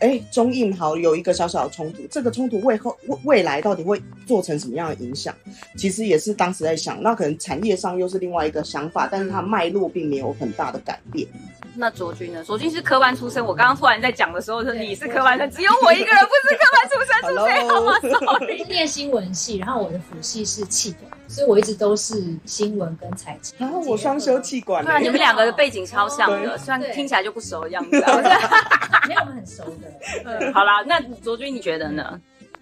[0.04, 5.34] 哎，中印好有一个小小的冲突，这个冲突未后未未来到底会做成什么样的影响？
[5.78, 11.26] 其实也是当时在想，那可能产业上又是另外一个想法，但是它脉络并没有很大的改变。
[11.74, 12.44] 那卓君呢？
[12.44, 23.54] 卓君是科班出身，我刚刚突然在讲的时候说你是科班生，只有我一个人不是科班出身，是谁 好吗？Sorry，是念新闻系，然后我的辅系是气管，所以我一直都是新闻跟财经。
[23.58, 27.90] 然后我双修气管，对啊，你们两个的背景超像的，虽然听起来就不熟的样子。
[27.90, 30.52] 没有我们很熟的。
[30.54, 32.20] 好啦，那卓君你觉得呢？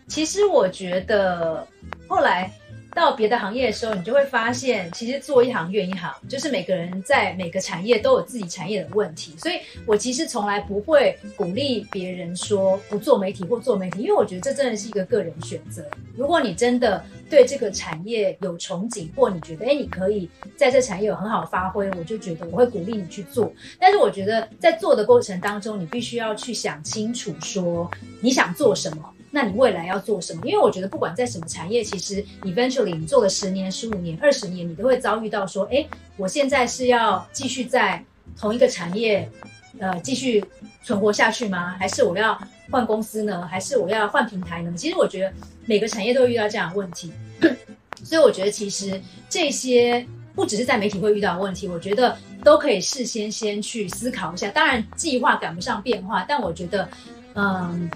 [0.09, 1.67] 其实我觉得
[2.07, 2.51] 后来
[2.95, 9.35] 到别的行业的时候，你就会发现，其实做一行怨一行，就是每个人在每个产业都有自己产业的问题。
[9.39, 15.85] 所以我其实从来不会鼓励别人说不做媒体或做媒体，因为我觉得这真的是一个个人选择。
[16.17, 23.51] 如果你真的对这个产业有憧憬，或你觉得哎你可以在这产业有很好发挥，我就觉得我会鼓励你去做。
[23.79, 29.15] 但是我觉得在做的过程当中，你必须要去想清楚说你想做什么。
[29.35, 30.43] 那你未来要做什么？
[30.45, 35.87] 因为我觉得不管在什么产业，其实 eventually 你做了十年、十五年、二十年，你都会遭遇到说，哎，
[36.19, 38.05] 我现在是要继续在
[38.39, 39.27] 同一个产业，
[39.79, 40.45] 呃，继续
[40.85, 41.75] 存活下去吗？
[41.79, 42.39] 还是我要
[42.71, 43.47] 换公司呢？
[43.51, 44.71] 还是我要换平台呢？
[44.77, 45.33] 其实我觉得
[45.65, 47.11] 每个产业都会遇到这样的问题，
[48.05, 52.15] 所以我觉得其实这些不只是在媒体会遇到的问题，我觉得
[52.45, 54.51] 都可以事先先去思考一下。
[54.51, 56.87] 当然，计划赶不上变化，但我觉得，
[57.35, 57.91] 嗯。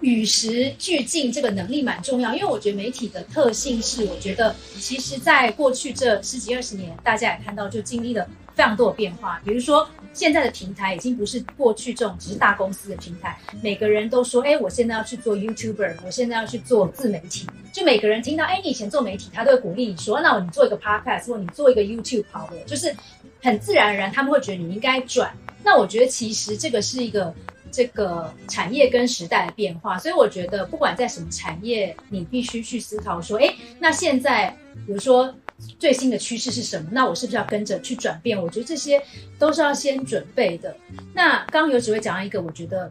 [0.00, 9.40] 与时俱进这个能力蛮重要，因为我觉得媒体的特性是，我觉得其实在过去这十几二十年，大家也看到就经历了非常多的变化。
[9.44, 17.46] 比如说，现在的平台已经不是过去这种只是大公司的平台，每个人都说，哎，我现在要去做 YouTuber，我现在要去做自媒体。
[17.72, 22.94] 就每个人听到，哎，你以前做媒体，他都会鼓励你说，那你做一个 Podcast，或你做一个 YouTube 好了，就是
[23.42, 25.36] 很自然而然，他们会觉得你应该转。
[25.64, 27.34] 那我觉得其实这个是一个。
[27.70, 34.54] 这个产业跟时代的变化，所以我觉得不管在什么产业，你必须去思考说，哎，那现在
[34.86, 35.34] 比如说
[35.78, 36.88] 最新的趋势是什么？
[36.92, 38.40] 那我是不是要跟着去转变？
[38.40, 39.02] 我觉得这些
[39.38, 40.74] 都是要先准备的。
[41.12, 42.90] 那刚刚有只会讲到一个，我觉得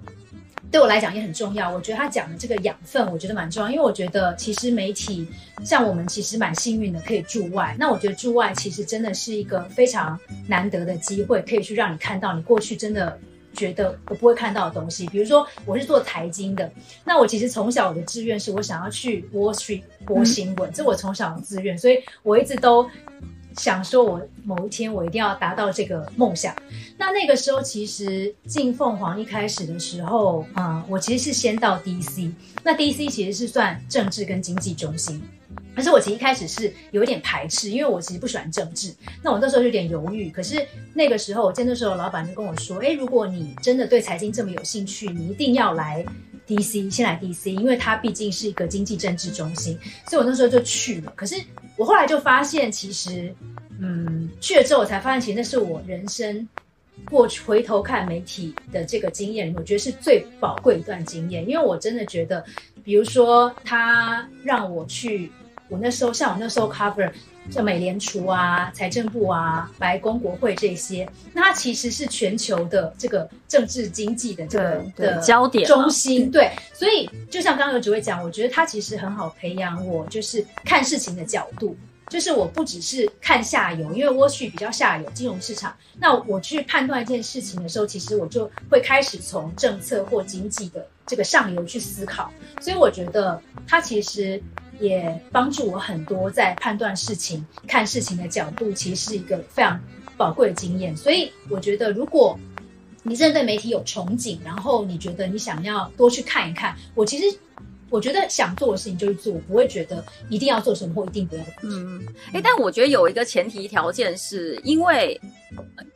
[0.69, 1.69] 对我来讲也很重要。
[1.71, 5.27] 我觉得他讲的这个养分，我觉得蛮重要，因为我觉得其实媒体
[5.63, 7.75] 像我们其实蛮幸运的，可以驻外。
[7.79, 13.17] 那我觉得驻外其实真的是一个非常难得的机会，可以去让你看到你过去真的。
[13.57, 16.71] 觉得我不会看到的东西，比如说我是做财经的，
[17.03, 22.87] 那我其实从小我的志愿是我想要去 Wall Street 播新闻，这我从小的志愿，所以我一直都
[23.57, 26.55] 想说，我某一天我一定要达到这个梦想。
[26.97, 32.31] 那那个时候其实进凤凰一开始的时候，啊，我其实是先到 DC，
[32.63, 35.21] 那 DC 其实是算政治跟经济中心。
[35.77, 38.91] 可是我其实一开始是有一点排斥，因为我其实不喜欢政治。
[39.21, 40.31] 那我那时候有点犹豫。
[40.31, 46.03] 可是那个时候，我见那时候老板就跟我说：“哎，如果你真的对财经这么有兴趣，你一定要来
[46.47, 49.77] DC，先来 DC，因为它毕竟是一个经济政治中心。”
[50.09, 51.13] 所以我那时候就去了。
[51.15, 51.35] 可是
[51.75, 53.31] 我后来就发现，其实，
[53.79, 56.49] 嗯，去了之后我才发现，其实那是我人生
[57.07, 61.47] 过去回头看媒体的这个经验，我觉得是最宝贵一段经验。
[61.47, 62.43] 因为我真的觉得，
[62.83, 65.31] 比如说他让我去。
[65.69, 67.11] 我那时候像我那时候 cover
[67.49, 76.29] 像美联储啊、财政部啊、白宫、国会这些，那它其实是全球的这个政治经济的这个的焦点中心。
[76.29, 81.75] 对，所以就像刚刚有几位讲，我觉得它其实很好培养我，就是看事情的角度。
[82.09, 92.31] 就是我不只是看下游，因为 Wall Street 比较下游金融市场，那我去判断一件事情的时候，其实我就会开始从政策或经济的这个上游去思考。
[92.61, 94.41] 所以我觉得它其实。
[94.79, 99.79] 也帮助我很多，在判断事情、看事情的角度，其实是一个非常
[100.15, 100.95] 宝贵的经验。
[100.95, 102.37] 所以我觉得，如果
[103.03, 107.37] 你真的对媒体有憧憬，然后你觉得你想要多去看一看，我其实。
[107.89, 111.43] 我觉得想做的事情就去做，不会觉得一定要做什么或一定不要。
[111.63, 115.19] 嗯，哎，但我觉得有一个前提条件是，因为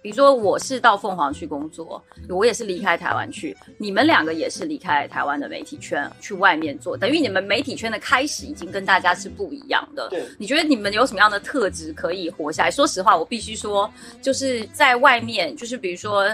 [0.02, 10.08] 比如说我是到凤凰去工作，我也是离开台湾去，你们两个也是离开台湾的媒体圈去外面做，等于你们媒体圈的开始已经跟大家是不一样的。
[10.10, 12.72] 对，你觉得你们有什么样的特质可以活下来？
[12.72, 16.34] 说实话，我必须说，就是在外面，就是比如说。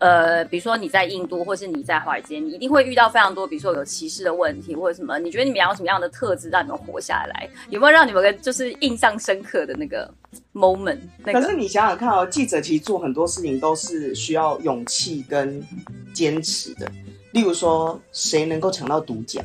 [0.00, 5.18] 呃，比如说你在印度，或是你在华尔街，你一定会遇到非常多，比如说有歧视的问题，或者什么。
[5.18, 7.48] 你觉得你们有什么样的特质让你们活下来？
[7.70, 10.12] 有没有让你们就是印象深刻的那个
[10.52, 10.98] moment？
[11.24, 15.64] 可是你想想看哦，记者其实做很多事情都是需要勇气跟
[16.12, 16.90] 坚持的。
[17.32, 19.42] 例如说，谁能够抢到独家？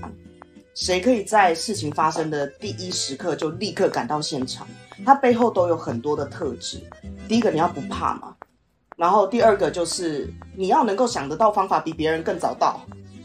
[0.74, 4.68] 谁可以在事情发生的第一时刻就立刻赶到现场？
[5.06, 6.80] 它背后都有很多的特质。
[7.28, 8.36] 第一个，你要不怕嘛。
[9.00, 12.82] 然后第二个就是你要能够想得到方法比别人更早到，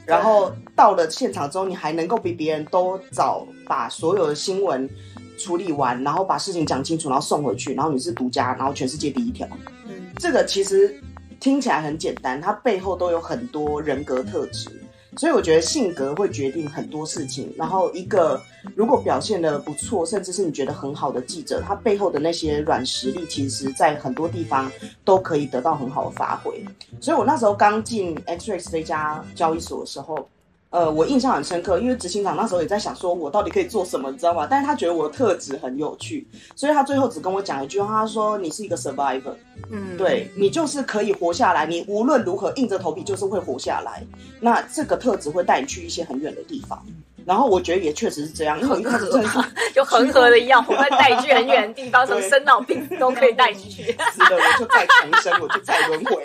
[0.06, 4.88] 然后到了现场之后，你还能够比别人都早把所有的新闻
[5.36, 9.48] 处理完，然后把事情讲清楚，然后送回去，然后你是独家，然后全世界第一条。
[9.88, 10.96] 嗯，这个其实
[11.40, 14.70] 听起来很简单，它背后都有很多人格特质。
[15.16, 17.52] 所以我觉得性格会决定很多事情。
[17.56, 18.40] 然后一个
[18.74, 24.70] 如果表现的不错，甚至是你觉得很好的记者，他背后的那些软实力，其实在很多地方
[25.04, 26.64] 都可以得到很好的发挥。
[27.00, 30.28] 所以我那时候刚进 XRX 这家交易所的时候。
[30.74, 34.44] 呃，我印象很深刻，因为执行长那时候也在想，说我到底可以做什么，你知道吗？
[34.50, 39.34] 但是他觉得我的特质很有趣，所以他最后只跟我讲一句话，他说：“你是一个 survivor，
[39.70, 44.02] 嗯，对你就是可以活下来，你无论如何硬着头皮就是会活下来。
[44.40, 46.84] 那这个特质会带你去一些很远的地方。
[47.26, 49.28] 然后我觉得也确实是这样，因为我一开始真的
[49.74, 53.82] 就恒河的一样，我会带你去很远的地方， 什么生老病死都可以带你去。
[54.12, 56.22] 是的，我就再重生，我就再轮回，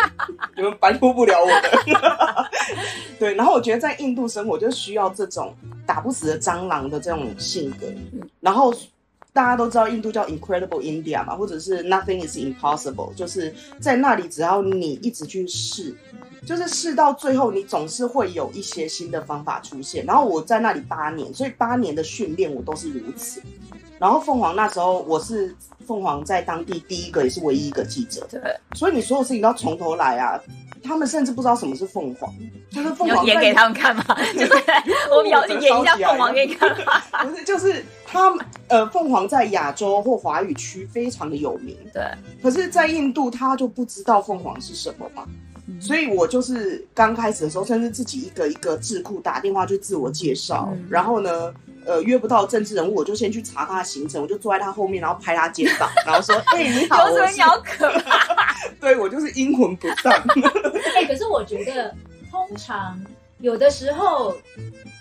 [0.55, 2.49] 你们摆脱不了我的。
[3.17, 7.87] 对，然后我觉得在印度生活就需要这种打不死的蟑螂的这种性格。
[8.41, 8.73] 然后
[9.31, 15.95] 大家都知道印度叫 Incredible India 嘛，或者是 Nothing is impossible，就是在那里只要你一直去试，
[16.45, 20.03] 就是试到最后，你总是会有一些新的方法出现。
[20.05, 23.41] 然后我在那里八年，所以八年的训练我都是如此。
[23.99, 25.53] 然后凤凰那时候我是
[25.85, 28.41] 凤凰在当地第一个也是唯一一个记者，对，
[28.73, 30.39] 所以你所有事情都要从头来啊。
[30.81, 32.33] 他们甚至不知道什么是凤凰，
[32.71, 34.03] 就是凤凰演给他们看吗？
[34.33, 34.53] 就是
[35.11, 37.01] 我们要演一下凤凰给你看吗？
[37.21, 42.03] 不是，就是他们呃，凤凰在亚洲或华语区非常的有名，对，
[42.41, 45.23] 可是，在印度他就不知道凤凰是什么嘛。
[45.79, 51.53] 所以我就是刚开始的时候，甚至自己一个一个智库打电话去自我介绍，嗯然后呢，
[51.85, 57.91] 呃，约不到政治人物，我就先去查他的行程，我就坐在他后面，然后拍他肩膀， 然后说：“哎、你好，我是有什么你好可？
[58.81, 60.11] 对我就是阴魂不散。
[60.97, 61.93] 哎、可是我觉得
[62.31, 62.99] 通常
[63.39, 64.35] 有的时候。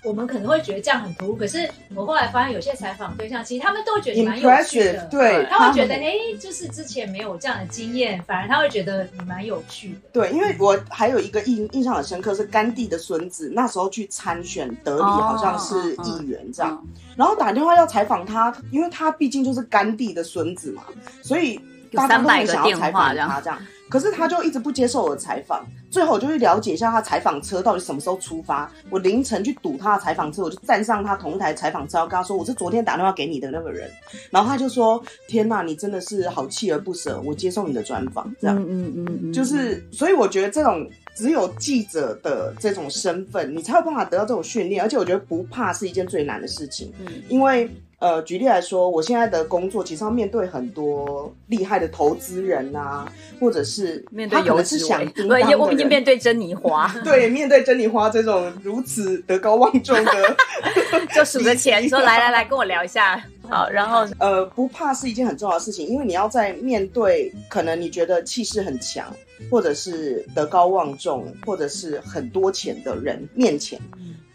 [0.05, 9.99] 我们可能会觉得这样很突兀，可是我后来发现有些采访对象，其实他们都会觉得你蛮有趣的对，他会觉得哎、就是之前没有这样的经验，反而他会觉得你蛮有趣的。
[10.13, 20.85] 对，因为我还有一个印印象很深刻，是甘地的孙子，那时候去参选德里，哦好像是议员这样，嗯然后打电话要采访他，因为他毕竟就是甘地的孙子嘛，
[21.23, 21.61] 所以
[21.93, 23.59] 大家都很想要采访他这样。
[23.89, 28.71] 可是他就一直不接受我的采访，最后我就去了解一下他采访车到底什么时候出发。
[28.91, 33.91] 我凌晨去堵他的采访车，我就站上他同一台采访车，跟他说我是昨天打电话给你的那个人。
[34.31, 44.83] 然后他就说：“天哪，你真的是好锲而不舍，我接受你的专访。”这样，嗯嗯嗯，就是所以我觉得这种只有记者的这种身份，你才有办法得到这种训练。
[44.83, 47.71] 而且我觉得不怕是一件最难的事情，嗯因为。
[48.01, 60.37] 呃，举例来说，我现在的工作其实要面对很多厉害的投资人啊，或者是面对他可能是想叮当对，我们面对珍妮花， 对面对珍妮花这种如此德高望重的，
[61.13, 69.13] 就数着钱说来来来跟我聊一下， 好，然后呃，不怕是一件很重要的事情，因为你要在面对可能你觉得气势很强，
[69.51, 73.77] 或者是德高望重，或者是很多钱的人面前，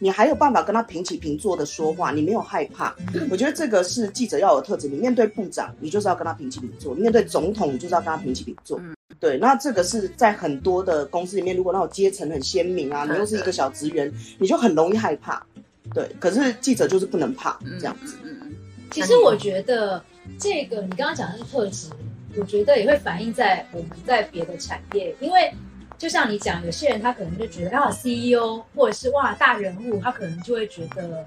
[0.04, 2.94] 你还有办法跟他平起平坐的说话，你没有害怕。
[3.32, 4.90] 我觉得这个是记者要有特质。
[4.90, 8.78] 你面对部长，你就是要跟他平起平坐；你面对总统，你就是要跟他平起平坐。
[9.18, 15.42] 对，那这个是在很多的公司里面，如果那种阶层很鲜明啊，你又是一个小职员，你就很容易害怕。
[15.94, 18.18] 对，可是记者就是不能怕这样子。
[18.24, 18.52] 嗯嗯
[18.92, 20.04] 其实我觉得
[20.38, 21.88] 这个你刚刚讲的是特质，
[22.38, 25.50] 我觉得也会反映在我们在别的产业，因为
[25.98, 31.26] 就像你讲，有些人他可能就觉得啊，CEO 或者是哇大人物，他可能就会觉得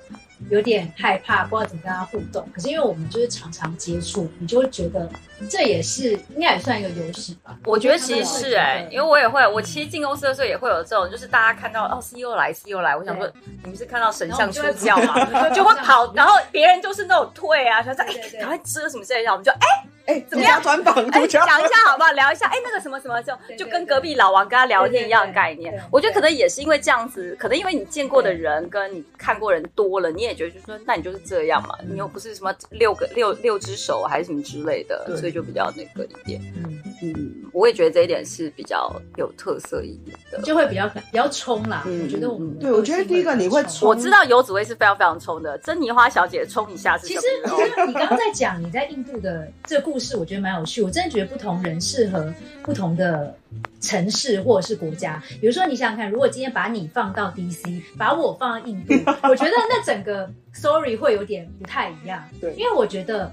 [0.50, 2.46] 有点害怕，不知道怎么跟他互动。
[2.52, 5.08] 可是因为我们就是常常接触，你就会觉得
[5.48, 7.56] 这也是应该也算一个优势吧。
[7.64, 13.30] 我觉得其实是哎、因为我也会，我其实进公司的时候也会有这种，就是大家看到哦 CEO 来 CEO 来，我想说
[13.62, 18.06] 你们是看到神像出教 嘛， 就会跑，然后别人就是那种退啊，说哎
[18.38, 19.58] 赶快遮什么之类的，我们就哎
[20.06, 20.94] 哎，怎么样专访？
[21.10, 22.12] 哎讲一下好不好？
[22.12, 25.80] 聊一下哎那个什么什么就就跟隔壁老王跟他聊天一样的概念。
[25.90, 36.40] 我觉得可能也是因为这样子，可能因为你见过的人跟你看过人多了，你也觉得就说那你就是这样嘛，你又不是什么六个六六只手还是什么之类的，所以就比较那个一点。
[36.56, 40.40] 嗯，嗯，我也觉得这一点是比较有特色一点的。
[40.42, 41.82] 就会比较比较冲啦。
[41.86, 50.82] 嗯我觉得我们对我觉得第一个你会冲我知道游子薇是非常非常冲的，珍妮花小姐冲一下是其实，其实你刚刚在讲你在印度的这个故事，我觉得蛮有趣。
[50.82, 52.30] 我真的觉得不同人适合
[52.62, 53.34] 不同的
[53.80, 55.22] 城市或者是国家。
[55.40, 58.92] 比如说，你想想看，如果今天把你放到 DC，把我放到印度，
[59.26, 62.22] 我觉得那整个 story 会有点不太一样。
[62.42, 63.32] 对因为我觉得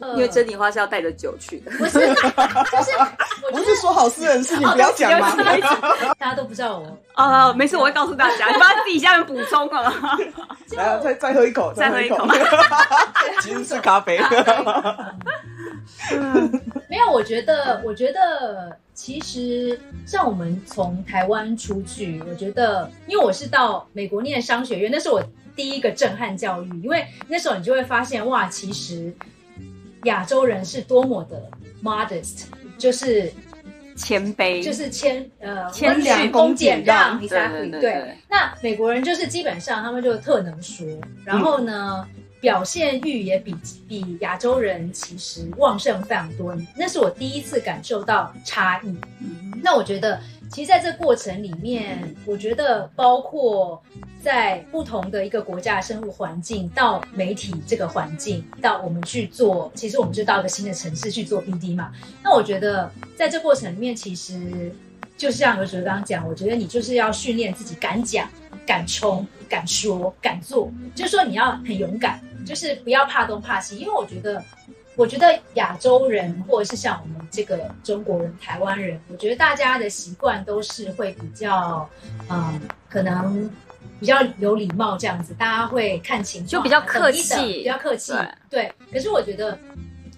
[0.00, 1.70] 因为珍妮花是要带着酒去的。
[1.78, 2.04] 不是，就
[2.82, 2.90] 是
[3.46, 5.36] 我 不是说好私人事情不要讲吗？
[6.18, 10.18] 大家都不知道我 啊，没事，我会告诉大家，你把自己下面补充啊。
[10.72, 12.26] 来啊，再再喝一口，再喝一口。
[13.42, 14.18] 其实是咖啡。
[16.88, 25.22] 没有，我觉得，我觉得其实像我们从台湾出去，我觉得，因为我是到美国念商学院，那是我
[25.56, 29.12] 第一个震撼教育，因为那时候你就会发现，哇，其实
[30.04, 31.50] 亚洲人是多么的
[31.82, 32.44] modest，
[32.76, 33.32] 就是
[33.96, 38.16] 谦卑，就是谦呃谦虚恭俭让，exactly 对对对对。
[38.28, 40.86] 那美国人就是基本上他们就特能说，
[41.24, 42.06] 然后呢？
[42.42, 43.54] 表现欲也比
[43.88, 48.94] 比亚洲人其实旺盛非常多，那是我第一次感受到差异。
[49.62, 50.20] 那我觉得，
[50.50, 53.80] 其实在这过程里面，我觉得包括
[54.20, 61.92] 在不同的一个国家的生活环境，到媒体这个环境，到我们去做，其实我们就到一个新的城市去做 BD 嘛。
[62.24, 64.74] 那我觉得在这过程里面，其实
[65.16, 68.28] 就像刘主任刚刚讲，我觉得你就是要训练自己敢讲、
[68.66, 72.20] 敢冲、敢说、敢做，就是说你要很勇敢。
[72.44, 74.44] 就是不要怕东怕西，因为我觉得，
[74.96, 81.88] 我觉得亚洲人或者是像我们这个中国人、台湾人，我觉得大家的习惯都是会比较，
[82.28, 83.48] 嗯，可能
[84.00, 88.12] 比较有礼貌这样子，大家会看情况，就比较客气，比较客气。
[88.50, 89.56] 对，可是我觉得，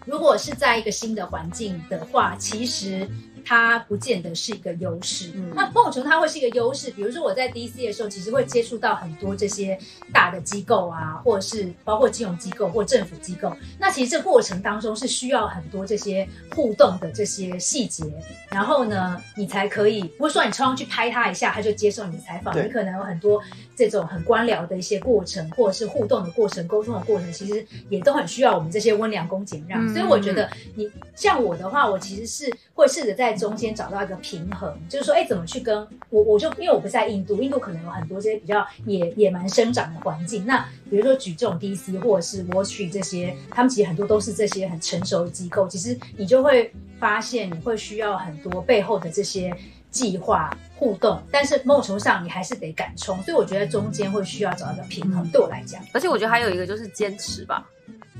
[0.07, 3.07] 如果是在一个新的环境的话，其实。
[3.45, 6.91] 它不见得是一个优势，那某种程度它会是一个优势。
[6.91, 9.79] 比如说我在 DC 的时候，其实会接触到很多这些
[10.13, 13.55] 大的机构啊，或者是包括金融机构或政府机构。
[13.79, 18.05] 那其实这过程当中是需要很多这些互动的这些细节，
[18.51, 22.57] 然后呢，你才可以不是说你冲上去拍他一下，他就接受你的采访。
[22.57, 23.43] 你可能有很多
[23.77, 29.87] 这种很官僚的一些过程，或者是互动的过程、沟通的过程，其实也都很需要我们这些温良恭俭让。
[29.93, 33.35] 所以我觉得你像我的话，我其实是会试着在。
[33.35, 36.23] 中间找到一个平衡，就是说，哎，怎么去跟我？
[36.23, 40.47] 我就因为我不在印度，印度可能有很多这些比较野野蛮生长的环境。
[40.47, 45.69] 那比如说举这种 DC 或者是 Wall Street 这些，他们其实很多都是这些很成熟的机构。
[45.69, 49.55] 其实你就会发现，你会需要很多背后的这些
[49.95, 53.23] 计划互动，但是某种程度上你还是得敢冲。
[53.23, 55.25] 所以我觉得中间会需要找一个平衡。
[55.31, 57.65] 对我来讲，而且我觉得还有一个就是坚持吧。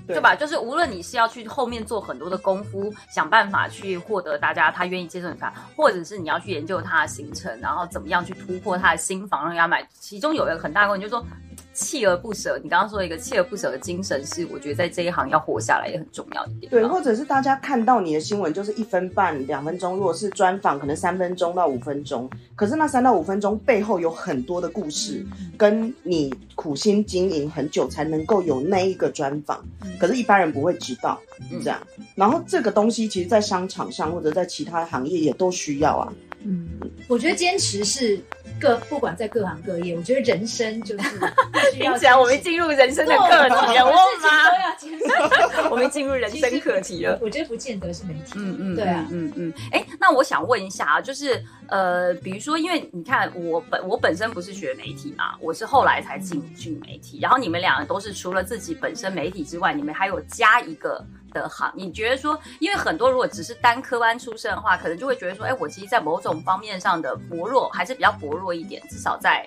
[0.07, 0.37] 对吧？
[0.37, 9.83] 就是无论你是要去后面做很多的功夫，想办法去获得大家他愿意接受你法，或者是你要去研究他的行程，然后怎么样去突破他的新房让人家买。
[9.99, 11.27] 其中有一个很大的问题，就是说。
[11.75, 16.71] 锲而不舍，你刚刚说一个锲而不舍的精神，是我觉得在这一行要活下来也很重要一点。
[16.71, 25.27] 对，或者是大家看到你的新闻就是一分半、两分钟，如果是专访，可能三分钟到五分钟，可是那三到五分钟背后有很多的故事，
[25.59, 29.65] 跟你苦心经营很久才能够有那一个专访，
[29.99, 31.21] 可是一般人不会知道
[31.63, 31.81] 这样。
[32.15, 36.13] 然后这个东西其实，在商场上或者在其他行业也都需要啊。
[36.45, 36.69] 嗯，
[37.09, 38.21] 我觉得坚持是。
[38.65, 41.21] 各不管在各行各业，我觉得人生就是
[41.75, 45.69] 听起来我们进入人生的课题了，我吗？
[45.71, 47.19] 我们进入人生课题了。
[47.21, 49.53] 我觉得不见得是媒体，嗯嗯，对啊，嗯嗯。
[49.71, 61.05] 哎，那我想问一下啊，就是呃，比如说，因为你看我本我本身不是学媒体嘛，我是后来才进进媒体，然后你们两个都是除了自己本身媒体之外，你们还有加一个。
[61.43, 69.47] 的行，你觉得说，因为很多如果只是单科班出身的话，可能就会觉得说，哎，我其实，在某种方面上的薄弱还是比较薄弱一点，至少在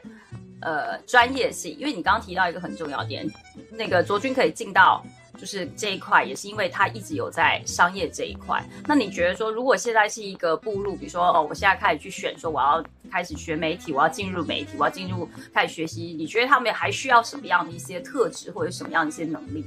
[0.62, 1.76] 呃专业性。
[1.80, 3.28] 因为你刚刚提到一个很重要点，
[3.72, 5.04] 那个卓君可以进到
[5.38, 8.64] 就是这一块，也是因为他一直有在商业这一块。
[8.86, 19.64] 那你觉得说，如果现在是一个步入，比如说哦，我现在开始去选，说我要开始学媒体，我要进入媒体，我要进入开始学习，你觉得他们还需要什么样的一些特质，或者什么样一些能力，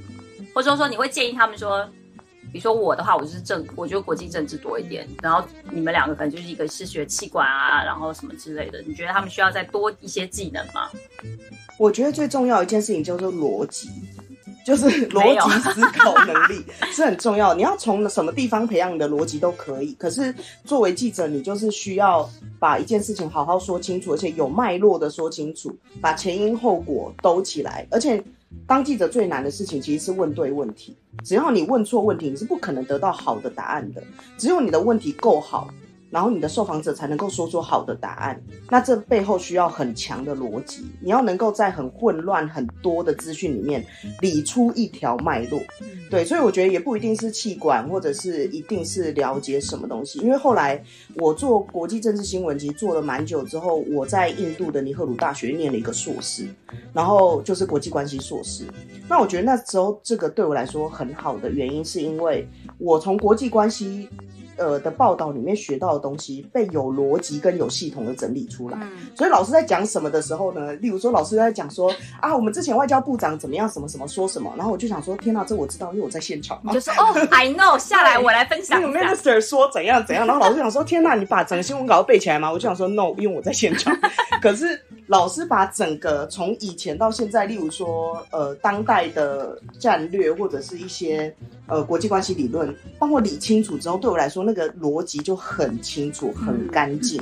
[0.53, 1.89] 或者说你会建议他们说？
[2.51, 5.07] 比如说我的话，我就是政，我觉得国际政治多一点。
[5.21, 8.81] 然后你们两个可能就是一个是学气管啊，然后什么之类的。
[8.85, 10.89] 你觉得他们需要再多一些技能吗？
[11.77, 13.89] 我觉得最重要一件事情叫做逻辑，
[14.65, 17.53] 就是逻辑思考能力是很重要。
[17.53, 19.93] 你要从什么地方培养你的逻辑都可以。
[19.93, 20.33] 可是
[20.65, 22.29] 作为记者，你就是需要
[22.59, 28.21] 把一件事情好好说清楚，而且有脉络的说清楚，把前因后果兜起来，而且。
[28.67, 30.95] 当记者最难的事情其实是问对问题。
[31.23, 34.01] 只要你问错问题，你是不可能得到好的答案的。
[34.37, 35.69] 只有你的问题够好，
[36.11, 38.39] 然后你的受访者才能够说出好的答案。
[38.69, 43.83] 那这背后需要很强的逻辑，你要能够在很混乱、很多的资讯里面
[44.19, 45.59] 理出一条脉络。
[46.09, 50.19] 对，所以我觉得也不一定是气管，或者是一定是了解什么东西。
[50.19, 50.83] 因为后来
[51.15, 56.45] 我做国际政治新闻，其实做了蛮久之后，我在印度的尼赫鲁大学念了一个硕士，
[56.91, 58.65] 然后就是国际关系硕士。
[59.07, 62.45] 那我觉得那时候这个对我来说很好的原因，是因为
[62.77, 64.09] 我从国际关系。
[64.57, 68.77] 呃的报道里面学到的东西被有逻辑跟有系统的整理出来，
[69.15, 70.73] 所以老师在讲什么的时候呢？
[70.75, 76.73] 例如说老师在讲说啊，我们之前外交部长怎么样，什么什么说什么，然后我就想说，天哪，这我知道，因为我在现场嘛。
[76.73, 78.81] 就说哦，I know， 下来我来分享。
[78.81, 82.51] 那个 minister 说怎样怎样，然后老师想说，天哪，你把整个新闻稿背起来吗？
[82.51, 83.95] 我就想说 no，因为我在现场。
[84.41, 91.33] 可是老师把整个从以前到现在，例如说呃当代的战略或者是一些
[91.67, 94.40] 呃国际关系理论，帮我理清楚之后，对我来说。
[94.43, 97.21] 那个逻辑就很清楚、很干净，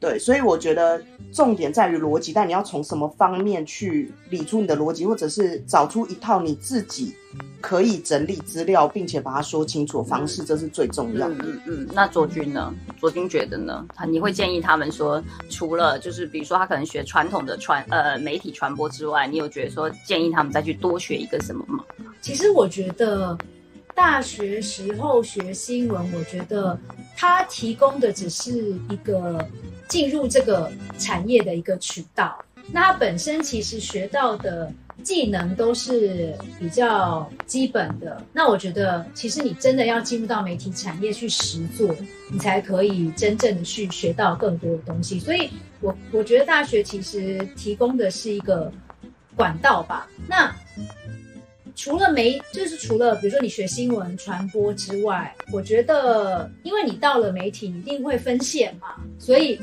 [0.00, 1.02] 对，所以我觉得
[1.32, 7.14] 重点在于逻辑，但你要从什么方面去理出你的逻辑，或者是找出一套你自己
[7.60, 11.36] 可以整理资料，并且把它说清楚的方式，这是最重要的。
[11.44, 12.74] 嗯嗯，那卓君呢？
[13.00, 13.86] 卓君觉得呢？
[13.94, 21.84] 他你会建议他们说，除了就是比如说他可能学传统的传呃媒体传播之外，你有觉得说建议他们再去多学一个什么吗？
[22.20, 23.38] 其实我觉得。
[23.94, 26.78] 大学时候学新闻，我觉得
[27.16, 29.46] 它提供的只是一个
[29.88, 32.42] 进入这个产业的一个渠道。
[32.70, 34.72] 那它本身其实学到的
[35.02, 38.22] 技能都是比较基本的。
[38.32, 41.94] 那我觉得，其实你真的要进入到媒体产业去实做，
[42.30, 45.18] 你才可以真正的去学到更多的东西。
[45.18, 48.72] 所以，我我觉得大学其实提供的是一个
[49.34, 50.08] 管道吧。
[50.28, 50.54] 那
[51.74, 59.60] 除了媒，就是除了比如说你学新闻传播之外，我觉得，因为你到了媒体，你一定会分线嘛，所以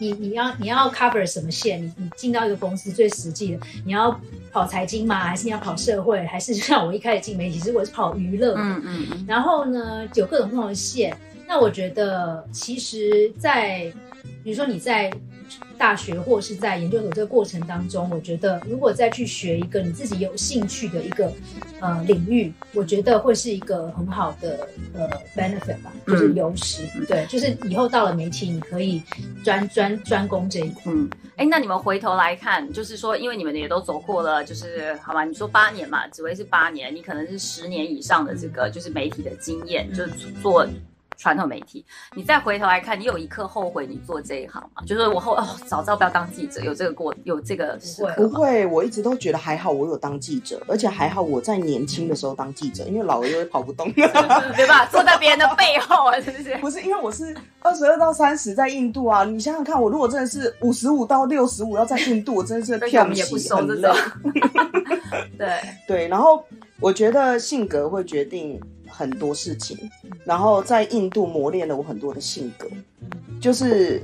[0.00, 1.84] 你你要你要 cover 什么线？
[1.84, 4.18] 你你进到一个公司最实际的，你要
[4.52, 5.20] 跑财经吗？
[5.20, 6.24] 还是你要跑社会？
[6.26, 11.16] 还是就像我一开始进媒体，其实我是跑娱乐，嗯嗯，然后呢，有各种不同的线。
[11.46, 13.92] 那我觉得，其实，在
[14.42, 15.12] 比如说你在。
[15.76, 21.32] 大学或是在研究所这个过程当中，我觉得如果再去学一个你自己有兴趣的一个
[21.80, 26.86] 呃领域，我觉得会是一个很好的呃 benefit 吧，就是优势。
[27.06, 29.02] 对，就是以后到了媒体，你可以
[29.42, 30.92] 专专专攻这一块。
[30.92, 40.66] 嗯，哎，那你们回头来看，就是说，因为你们也都走过了，就是好吧，你说八年嘛，紫薇是八年，你可能是十年以上的这个就是媒体的经验，就是做。
[41.16, 41.84] 传统媒体，
[42.14, 44.82] 你再回头来看，你有一刻后悔你做这一行吗？
[44.86, 48.14] 就是我后哦，早知道不要当记者，有这个过，有这个时刻。
[48.16, 54.86] 不会，我一直都觉得还好，我有当记者，而且还好我在年轻的时候当记者，因为老了又会跑不动， 对吧？
[54.86, 56.56] 坐在别人的背后啊，是不是？
[56.62, 63.90] 不是，因为我是二十二到三十在印度啊，你想想看，我如果真的是五十五到六十五要在印度，我真的是 跳也不很累。
[65.38, 65.48] 对
[65.86, 66.44] 对，然后
[66.80, 68.60] 我觉得性格会决定。
[68.96, 69.76] 很多事情，
[70.24, 72.68] 然后在印度磨练了我很多的性格，
[73.40, 74.00] 就是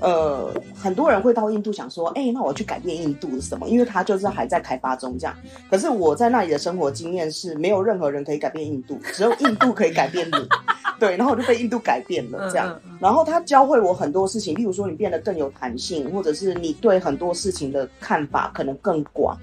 [0.00, 3.68] 呃，很多人会到印度想说，哎，那我去改变印度是什么？
[3.68, 5.34] 因为他就是还在开发中这样。
[5.68, 10.48] 可是我在那里的生活经验是没有任何人可以改变印度，只有印度可以改变你。
[11.00, 12.80] 对，然后我就被印度改变了这样。
[13.00, 19.36] 然后他教会我很多事情，例如说你变得更有弹性，或者是你对很多事情的看法可能更广，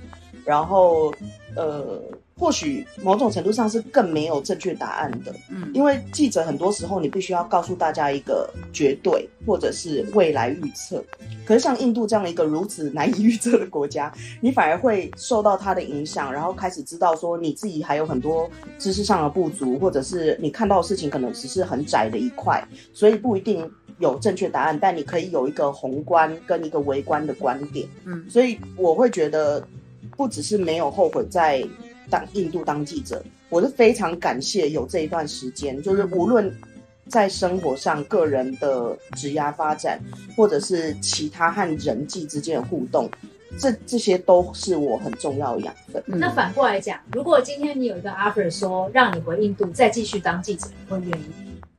[0.46, 1.14] 然后
[1.56, 2.02] 呃。
[2.38, 11.02] 或许某种程度上是更没有正确答案的，嗯，因为记者很多时候你必须要告诉大家一个绝对或者是未来预测，
[11.46, 22.62] 可是像印度这样的一个如此难以预测的国家，你反而会受到它的影响，然后开始知道说你自己还有很多知识上的不足，或者是你看到的事情可能只是很窄的一块，
[22.92, 29.66] 所以不一定有正确答案，但你可以有一个宏观跟一个微观的观点，嗯，所以我会觉得
[30.18, 31.66] 不只是没有后悔在。
[32.10, 36.54] 当印度当记者，我是非常感谢有这一段时间，就是无论
[37.08, 40.00] 在生活上、个人的职涯发展，
[40.36, 43.10] 或者是其他和人际之间的互动，
[43.60, 46.04] 这这些都是我很重要的养分。
[46.08, 51.26] 那反过来讲，如果今天你有一个 offer 说让你回印度再继续当记者，会愿意？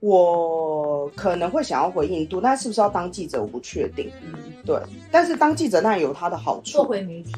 [0.01, 4.09] 我可能会想要回印度，但是不是要当记者，我不确定。
[4.23, 4.79] 嗯，对。
[5.11, 6.73] 但是当记者那有它的好处。
[6.73, 7.35] 做回媒体。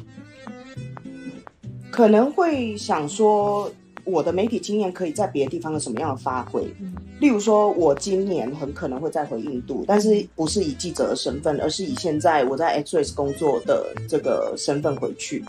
[1.91, 3.69] 可能会想说，
[4.05, 6.61] 我的媒体经验可以在别的地方有什么样的发挥。
[6.79, 15.43] 嗯例如说，我今年很可能会再回印度，但是不是以记者的身份，而是以现在我在 X Race 工作的这个身份回去。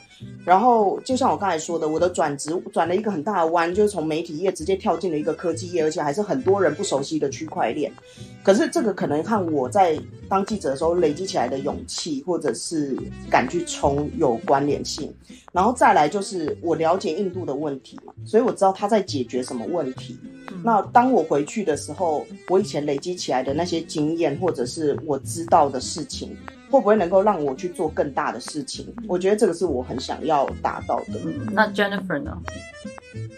[0.44, 7.92] 然后，就像我刚才说的，我的转职转了一个很大的弯，就是从媒体业直接跳进了一个科技业，而且还是很多人不熟悉的区块链。
[8.42, 9.98] 可是这个可能和我在
[10.28, 12.96] 当记者的时候累积起来的勇气，或者是
[13.30, 15.12] 敢去冲有关联性。
[15.52, 20.18] 然后再来就是我了解印度的问题嘛，所以我知道他在解决什么问题。
[20.64, 26.36] 那当我回去的时候，我以前累积起来的那些经验，或者是我知道的事情，
[26.70, 28.86] 会不会能够让我去做更大的事情？
[29.08, 31.20] 我觉得这个是我很想要达到的。
[31.52, 32.36] 那 Jennifer 呢？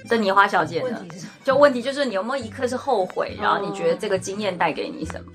[0.09, 0.85] 珍妮花小姐呢？
[0.85, 1.33] 问题是什么？
[1.43, 5.33] 就问题就是你有没有一刻是后悔，然后你觉得这个经验带给你什么？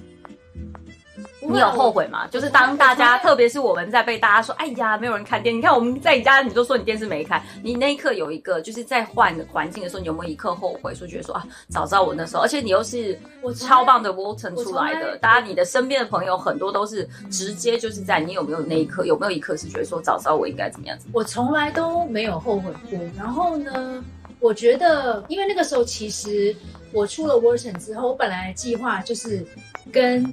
[1.50, 2.28] 你有后悔吗？
[2.28, 21.08] 就是当大家，特别是我们在被大家说，哎呀，没有人看电，你看我们在你家，你就说你电视没看，你那一刻有一个，就是在换环境的时候，你有没有一刻后悔，说觉得说啊，早知道我那时候，而且你又是我超棒的 Walton 出来的，大家你的身边的朋友很多都是直接就是在你有没有那一刻，有没有一刻是觉得说早知道我应该怎么样子？
[21.14, 23.00] 我从来都没有后悔过。
[23.18, 24.04] 然后呢，
[24.40, 26.56] 我觉得，因为那个时候其实
[26.92, 29.46] 我出了 Wharton 之后，我本来计划就是
[29.92, 30.24] 跟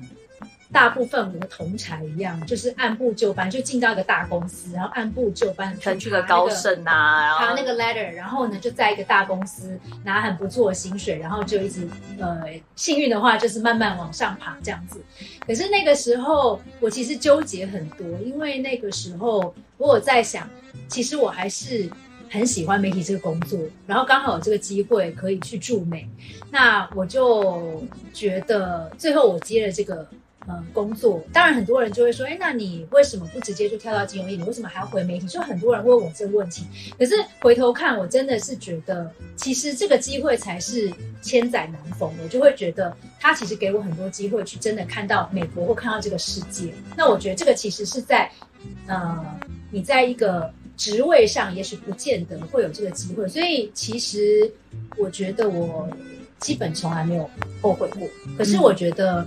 [0.75, 12.43] 大部分我的同才一样，就是按部就班，就进到一个大公司，然后按部就班地可能去个高盛啊，然后爬那个 letter，然后呢就在一个大公司拿很不错的薪水，然后就一直呃
[12.75, 15.01] 幸运的话就是慢慢往上爬这样子。
[15.47, 20.51] 可是那个时候我其实纠结很多，因为那个时候我有在想，
[20.89, 21.89] 其实我还是
[22.29, 26.09] 很喜欢媒体这个工作，然后刚好有这个机会可以去驻美，
[26.51, 27.81] 那我就
[28.13, 30.05] 觉得最后我接了这个。
[30.47, 34.37] 呃，工作当然很多人就会说，哎，那你为什么不直接就跳到金融业？
[34.37, 35.27] 你为什么还要回媒体？
[35.27, 36.67] 就很多人问我这个问题。
[36.99, 40.93] 可是回头看，我真的是觉得，其实这个机会才是
[41.23, 42.13] 千载难逢。
[42.23, 46.75] 我就会觉得，他其实给我很多机会去真的看到美国或看到这个世界。
[46.95, 48.31] 那我觉得这个其实是在，
[48.87, 49.25] 呃，
[49.71, 53.27] 你在一个职位上，也许不见得会有这个机会。
[53.29, 54.53] 所以其实
[54.99, 55.89] 我觉得我
[56.39, 57.31] 基本从来没有
[57.63, 58.07] 后悔过。
[58.37, 59.27] 可是我觉得。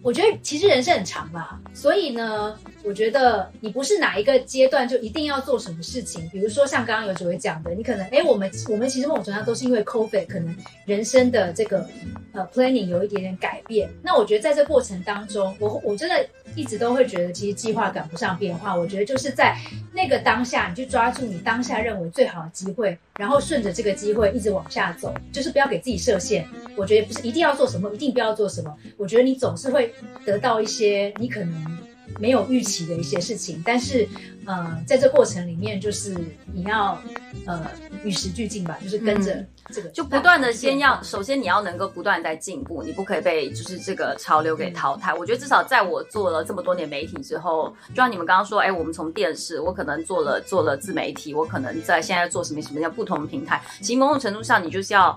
[0.00, 6.26] 我觉得其实人生很长吧，所以呢，我觉得你不是哪一个阶段就一定要做什么事情。
[6.30, 11.84] 比如说像刚刚有几位讲的，你可能哎，我们我们其实某种程度上都是因为 COVID 可能人生的这个
[12.32, 13.90] 呃 planning 有一点点改变。
[14.02, 16.26] 那我觉得在这过程当中，我我真的
[16.58, 18.74] 一直都会觉得，其实计划赶不上变化。
[18.74, 19.56] 我觉得就是在
[19.92, 26.44] 那个当下，你去抓住你当下认为最好的机会，然后顺着这个机会一直往下走，就是不要给自己设限。
[26.76, 28.76] 我觉得不是一定要做什么，一定不要做什么。
[28.96, 29.94] 我觉得你总是会
[30.24, 31.78] 得到一些你可能
[32.18, 34.08] 没有预期的一些事情，但是
[34.48, 36.16] 呃，在这过程里面，就是
[36.54, 36.98] 你要
[37.44, 37.70] 呃
[38.02, 45.12] 与时俱进吧，就是跟着这个、就不断的先要，首先你要能够不断在进步，你不可以被就是这个潮流给淘汰。
[45.12, 53.60] 我觉得至少在我做了这么多年媒体之后，就像你们刚刚说，哎，我们从电视，我可能做了做了自媒体，我可能在现在做什么什么叫不同的平台。
[53.82, 55.14] 其实某种程度上，你就是要。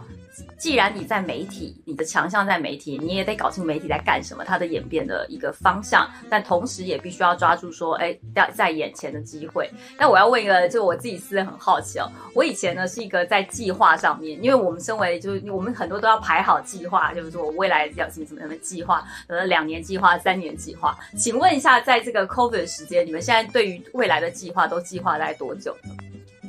[0.58, 6.10] 既然你在媒体，你的强项在媒体，你也得搞清媒体在干什么，它的演变的一个方向。
[6.30, 9.70] 但同时也必须要抓住说，哎，在在眼前的机会。
[9.98, 12.10] 那我要问一个，就我自己私人很好奇哦。
[12.34, 20.98] 我以前呢是一个在计划上面，因为我们身为就是我们很多都要排好计划，就是说我未来要什么什么样的计划，呃，两年计划、三年计划。
[21.18, 25.96] 请问一下，在这个 COVID 时间，你们现在对于未来的计划都计划在多久呢？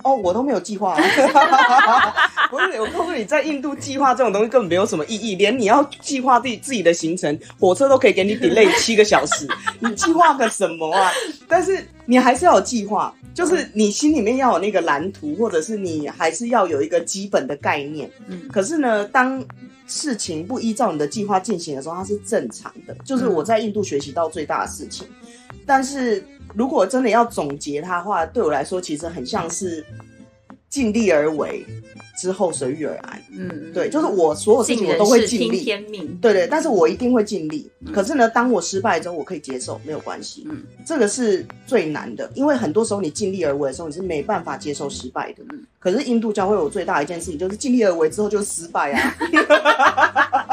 [0.03, 0.97] 哦，我都没有计划。
[2.51, 9.49] 不是，我告诉你，在印度计划这种东西根本没有什么意义，连你要计划自己自己的行程，火车都可以给你 delay 七个小时，
[9.81, 11.11] 你计划个什么啊？
[11.49, 18.11] 但是你还是要有计划，就是你心里面要有那个蓝图，或者是你还是要有一个基本的概念。
[18.27, 19.43] 嗯，可是呢，当
[19.87, 22.95] 事情不依照你的计划进行的时候，它是正常的。
[23.05, 25.07] 就是我在印度学习到最大的事情，
[25.65, 26.23] 但是。
[26.55, 29.85] 如果真的要总结它的话，对我来说其实很像是
[30.73, 31.63] 尽力而为，
[32.19, 33.23] 之后随遇而安。
[33.31, 35.63] 嗯，对，就是我所有事情我都会尽力。
[35.63, 36.17] 天命。
[36.19, 37.71] 对对，但是我一定会尽力。
[37.93, 40.47] 可是呢，当我失败之后，我可以接受，没有关系。
[40.49, 45.45] 嗯，这个是最难的，因为很多时候你尽力而为的时候，你是没办法接受失败的。
[45.51, 49.15] 嗯，可是印度教会我最大一件事情就是尽力而为之后就失败啊。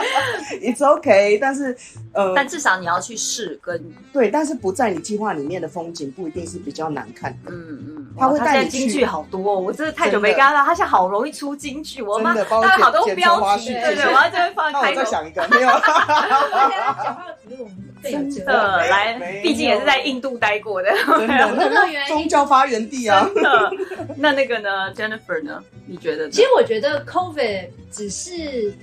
[0.61, 1.75] It's okay，但是
[2.11, 7.51] 呃，但至少你要去试跟对，但是不在你计划里面的风景不一定是比较难看的。
[7.51, 10.63] 嗯嗯，他会带你京剧好多，哦我真的太久没跟他了。
[10.63, 14.89] 他现在好容易出京剧，我妈他好多标题，对对，我要这边放开。
[14.91, 15.67] 我再想一个，没有。
[15.69, 17.69] 讲话不用
[18.01, 18.39] 更有哲理。
[18.45, 20.91] 的来毕竟也是在印度待过的。
[21.17, 23.29] 真的，宗教发源地啊。
[23.33, 23.71] 真的，
[24.17, 25.63] 那那个呢，Jennifer 呢？
[25.85, 26.31] 你觉得呢？
[26.31, 28.73] 其实我觉得 COVID 只是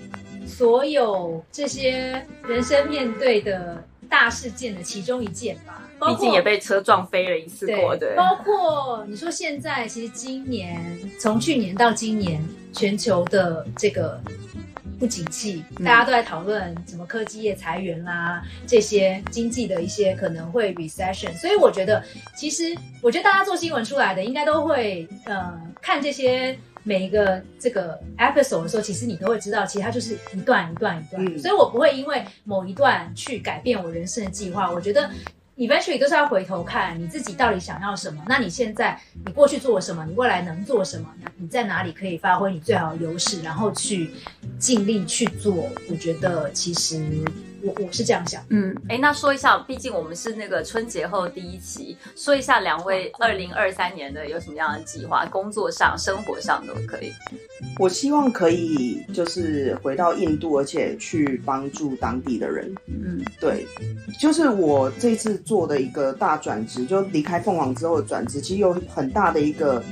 [0.46, 8.14] 所有这些人生面对的大事件的其中一件吧，包括毕竟也被车撞飞了一次过，对。
[8.16, 10.80] 包括你说现在，其实今年
[11.18, 12.42] 从去年到今年，
[12.72, 14.20] 全球的这个
[14.98, 21.36] 不景气，嗯大家都在讨论什么科技业裁员啦，这些经济的一些可能会 recession。
[21.36, 22.02] 所以我觉得，
[22.36, 26.58] 其实我觉得大家做新闻出来的，应该都会呃看这些。
[26.86, 34.70] 每一个这个 episode 的时候，其实你都会知道，其实它就是一段一段一段，嗯所以我不会因为某一段去改变我人生的计划。
[34.70, 35.10] 我觉得
[35.56, 38.22] eventually 都是要回头看你自己到底想要什么。
[38.28, 40.04] 那你现在你过去做了什么？
[40.06, 41.12] 你未来能做什么？
[41.36, 44.10] 你在哪里可以发挥你最好的优势，然后去
[44.56, 45.68] 尽力去做。
[45.90, 47.04] 我觉得其实
[47.66, 48.42] 我我是这样想。
[48.50, 57.12] 嗯，哎，那说一下，毕竟我们是那个春节后第一期，说一下两位二零二三年的有什么样的计划，工作上、生活上都可以。
[57.78, 62.72] 我希望可以就是回到印度，而且去帮助当地的人。
[62.86, 63.66] 嗯对，
[64.20, 69.82] 就是我这次做的一个大转职，就离开凤凰之后的转职，其实有很大的一个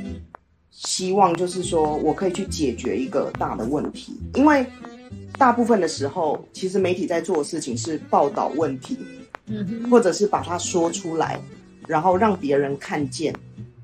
[0.70, 4.64] 希望，就是说我可以去解决一个大的问题，因为
[5.38, 8.98] 大部分的时候，其实媒体在做的事情是报道问题，
[9.46, 11.40] 嗯哼，或者是把它说出来，
[11.86, 13.34] 然后让别人看见。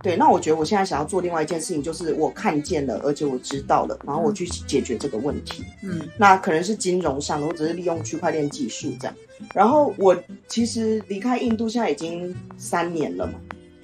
[0.03, 5.63] 对，那我觉得我现在想要做另外一件事情，就是我看见了，而且我知道了，然后我去解决这个问题。
[5.83, 9.15] 嗯那可能是金融上的，我只是利用区块链技术这样。
[9.55, 10.17] 然后我
[10.49, 13.35] 其实离开印度现在已经三年了嘛，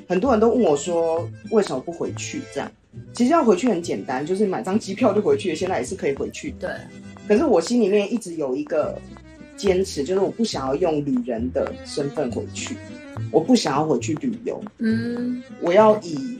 [0.08, 2.70] 很多人都问我说为什么不回去这样。
[3.12, 6.68] 其实要回去很简单，就是买张机票就回去，现在也是可以回去的。
[6.68, 6.98] 对，
[7.28, 8.98] 可是我心里面一直有一个
[9.56, 12.76] 坚持，就是我不想要用旅人的身份回去，
[13.30, 16.38] 我不想要回去旅游，嗯，我要以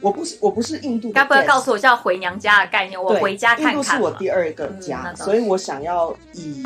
[0.00, 3.02] 我不是我不是印度的该不会告诉我叫回娘家的概念？
[3.02, 3.98] 我回家看印度是。
[3.98, 6.62] 我第二个家，所以我想要以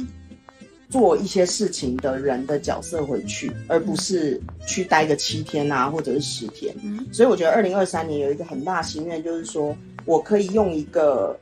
[0.90, 6.74] 做一些事情的人的角色回去，而不是去待个七天啊，或者是十天。
[6.82, 11.38] 嗯所以我觉得二零二三年有一个很大的心愿，就是说我可以用一个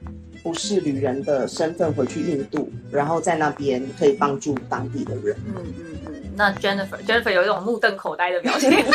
[0.46, 5.36] 不是旅人的身份回去印度，然后在那边可以帮助当地的人。
[5.44, 5.74] 嗯
[6.05, 6.05] 嗯。
[6.36, 8.70] 那 Jennifer Jennifer 有一种目瞪口呆的表情。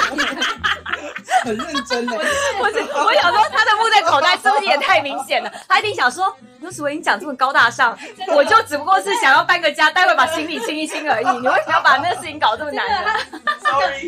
[1.44, 5.52] 很认真的，我是我想说，他的目瞪口呆是不是也太明显了？
[5.68, 7.98] 他一定想说，刘楚文你讲这么高大上，
[8.36, 11.26] 我就只不过是想要搬个家，待会把行李清一清而已。
[11.40, 12.86] 你为什么要把那个事情搞这么难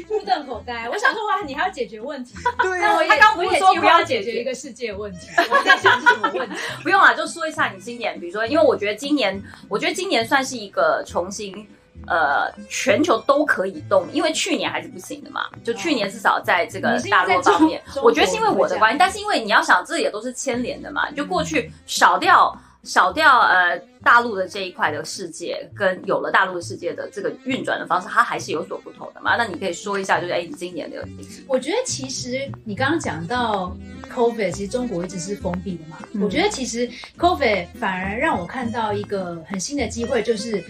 [0.08, 0.88] 目瞪口呆。
[0.90, 2.36] 我想说，哇，你还要解决问题。
[2.60, 6.56] 对啊那我，也他刚不是说不要解决一个世界问题，我在想什么问题。
[6.84, 11.68] 不用啊，就说一下你今年，比如说，因为我觉得今年，我觉得今年算是一个重新。
[12.08, 15.46] 呃，全球都可以动，因为去年还是不行的嘛。
[15.64, 21.10] 就去年至少在这个大陆方面，我觉得是因为我的关系，但是因为你要想，这也都是牵连的嘛。
[21.12, 29.36] 就过去少掉少掉呃大陆的这一块的世界，跟有了大陆的世界的这个运转的方式，它还是有所不同的嘛。
[29.36, 31.08] 那你可以说一下，就是哎，你今年的
[31.48, 33.76] 我觉得其实你刚刚讲到
[34.14, 35.98] COVID，其实中国一直是封闭的嘛。
[36.14, 40.64] 嗯我觉得其实 COVID 反而让我看到一个很新的机会，就是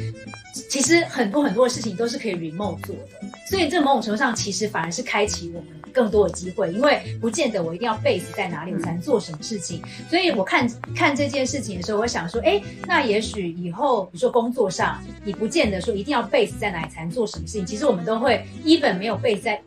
[0.69, 9.81] 其实很多很多的事情都是可以 remote 做的，所以这某种程度上其实反而是开启我们更多的机会，因为不见得我一定要 base 在哪里我才能做什么事情。
[10.09, 19.59] 所以我看看这件事情的时候，我想说，哎，那也许以后比如说工作上，你不见得说一定要 base 在哪里才能做什么事情，其实我们都会 even 没有 base 在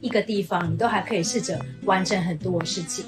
[0.00, 3.04] 一个地方，你都还可以试着完成很多事情。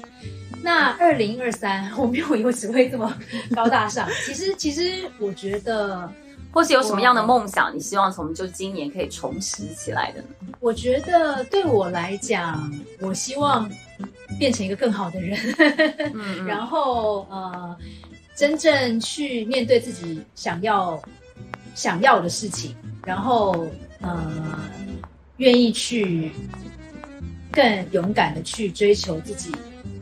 [0.61, 3.13] 那二零二三， 我没有以为只会这么
[3.55, 4.07] 高大上。
[4.25, 6.09] 其实， 其实我觉得，
[6.51, 10.27] 或是有什么样的梦想，你希望从就今年可以重拾起来的呢？
[10.61, 12.71] 我觉得对我来讲，
[13.01, 13.69] 我希望
[14.39, 15.37] 变成一个更好的人，
[16.13, 17.77] 嗯 然后呃，
[18.35, 21.01] 真正去面对自己想要
[21.75, 22.75] 想要的事情，
[23.05, 23.67] 然后
[24.01, 24.59] 呃，
[25.37, 26.31] 愿意去
[27.51, 29.51] 更勇敢的去追求自己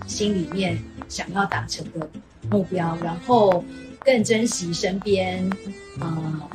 [0.07, 2.09] 心里面想要达成的
[2.49, 3.63] 目标，然后
[3.99, 5.49] 更珍惜身边
[5.99, 6.49] 呃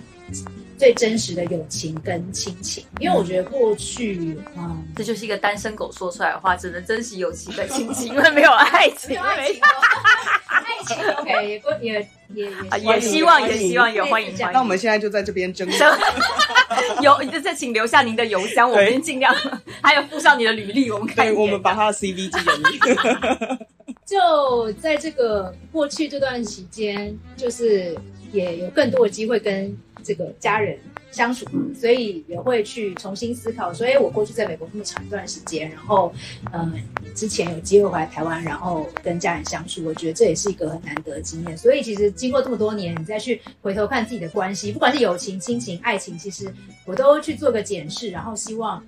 [0.78, 4.82] 最真实的友情跟亲情，因为我觉得过去嗯。
[4.96, 9.10] 这就是一个单身狗说出来的话，只能珍惜友情跟亲情，因为没有爱情。
[9.10, 9.68] 没有爱情、哦，
[10.48, 14.52] 爱情 OK 也不也也啊也也希望，也希望，也欢迎，欢迎。
[14.52, 15.68] 那我们现在就在这边争。
[17.02, 19.34] 有，这请留下您的邮箱，我们尽量，
[19.82, 23.58] 还有附上你的履历，我们看一对，我们把他的 CV 寄给你。
[24.06, 27.94] 就在这个过去这段时间，就是
[28.32, 29.76] 也有更多的机会跟
[30.06, 30.78] 这个家人
[31.10, 31.44] 相处，
[31.74, 33.74] 所以也会去重新思考。
[33.74, 36.14] 所以我过去在美国那么长一段时间，然后
[36.52, 36.72] 嗯，
[37.14, 41.58] 之前有机会回来台湾，然后跟家人相处，我觉得这也是一个很难得的经验。
[41.58, 46.52] 所以其实经过这么多年，你再去回头看自己的关系，不管是友情、亲情、爱情，其实
[46.84, 48.80] 我都去做个检视，然后希望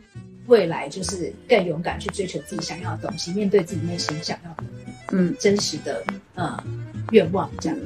[0.47, 4.65] 未来就是更勇敢去追求自己想要的东西，面对自己内心想要的，
[5.13, 6.05] 嗯，真实的
[6.35, 6.65] 呃
[7.11, 7.79] 愿望这样。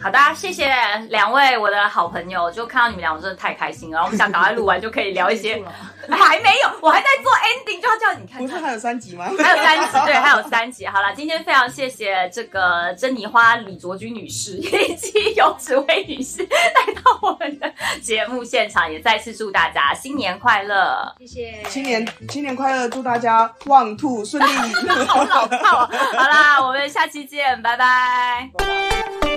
[0.00, 0.72] 好的，谢谢
[1.08, 4.02] 两位我的好朋友，就看到你们两个真的太开心了。
[4.02, 5.60] 我们想赶快录完就可以聊一些，
[6.08, 8.40] 还没有，我还在做 ending，就要叫你看。
[8.40, 9.24] 不是还有三集吗？
[9.24, 10.86] 还有三集，对，还有三集。
[10.86, 21.64] 好了，今天非常谢谢这个珍妮花李卓君女士以及尤子薇女士 来到我们的节目现场，也再次祝大家新年快乐，谢谢。
[21.68, 24.46] 新年新年快乐，祝大家旺兔顺利。
[25.08, 25.86] 好老套，
[26.16, 28.50] 好啦，我们下期见，拜拜。
[28.58, 29.35] Tchau.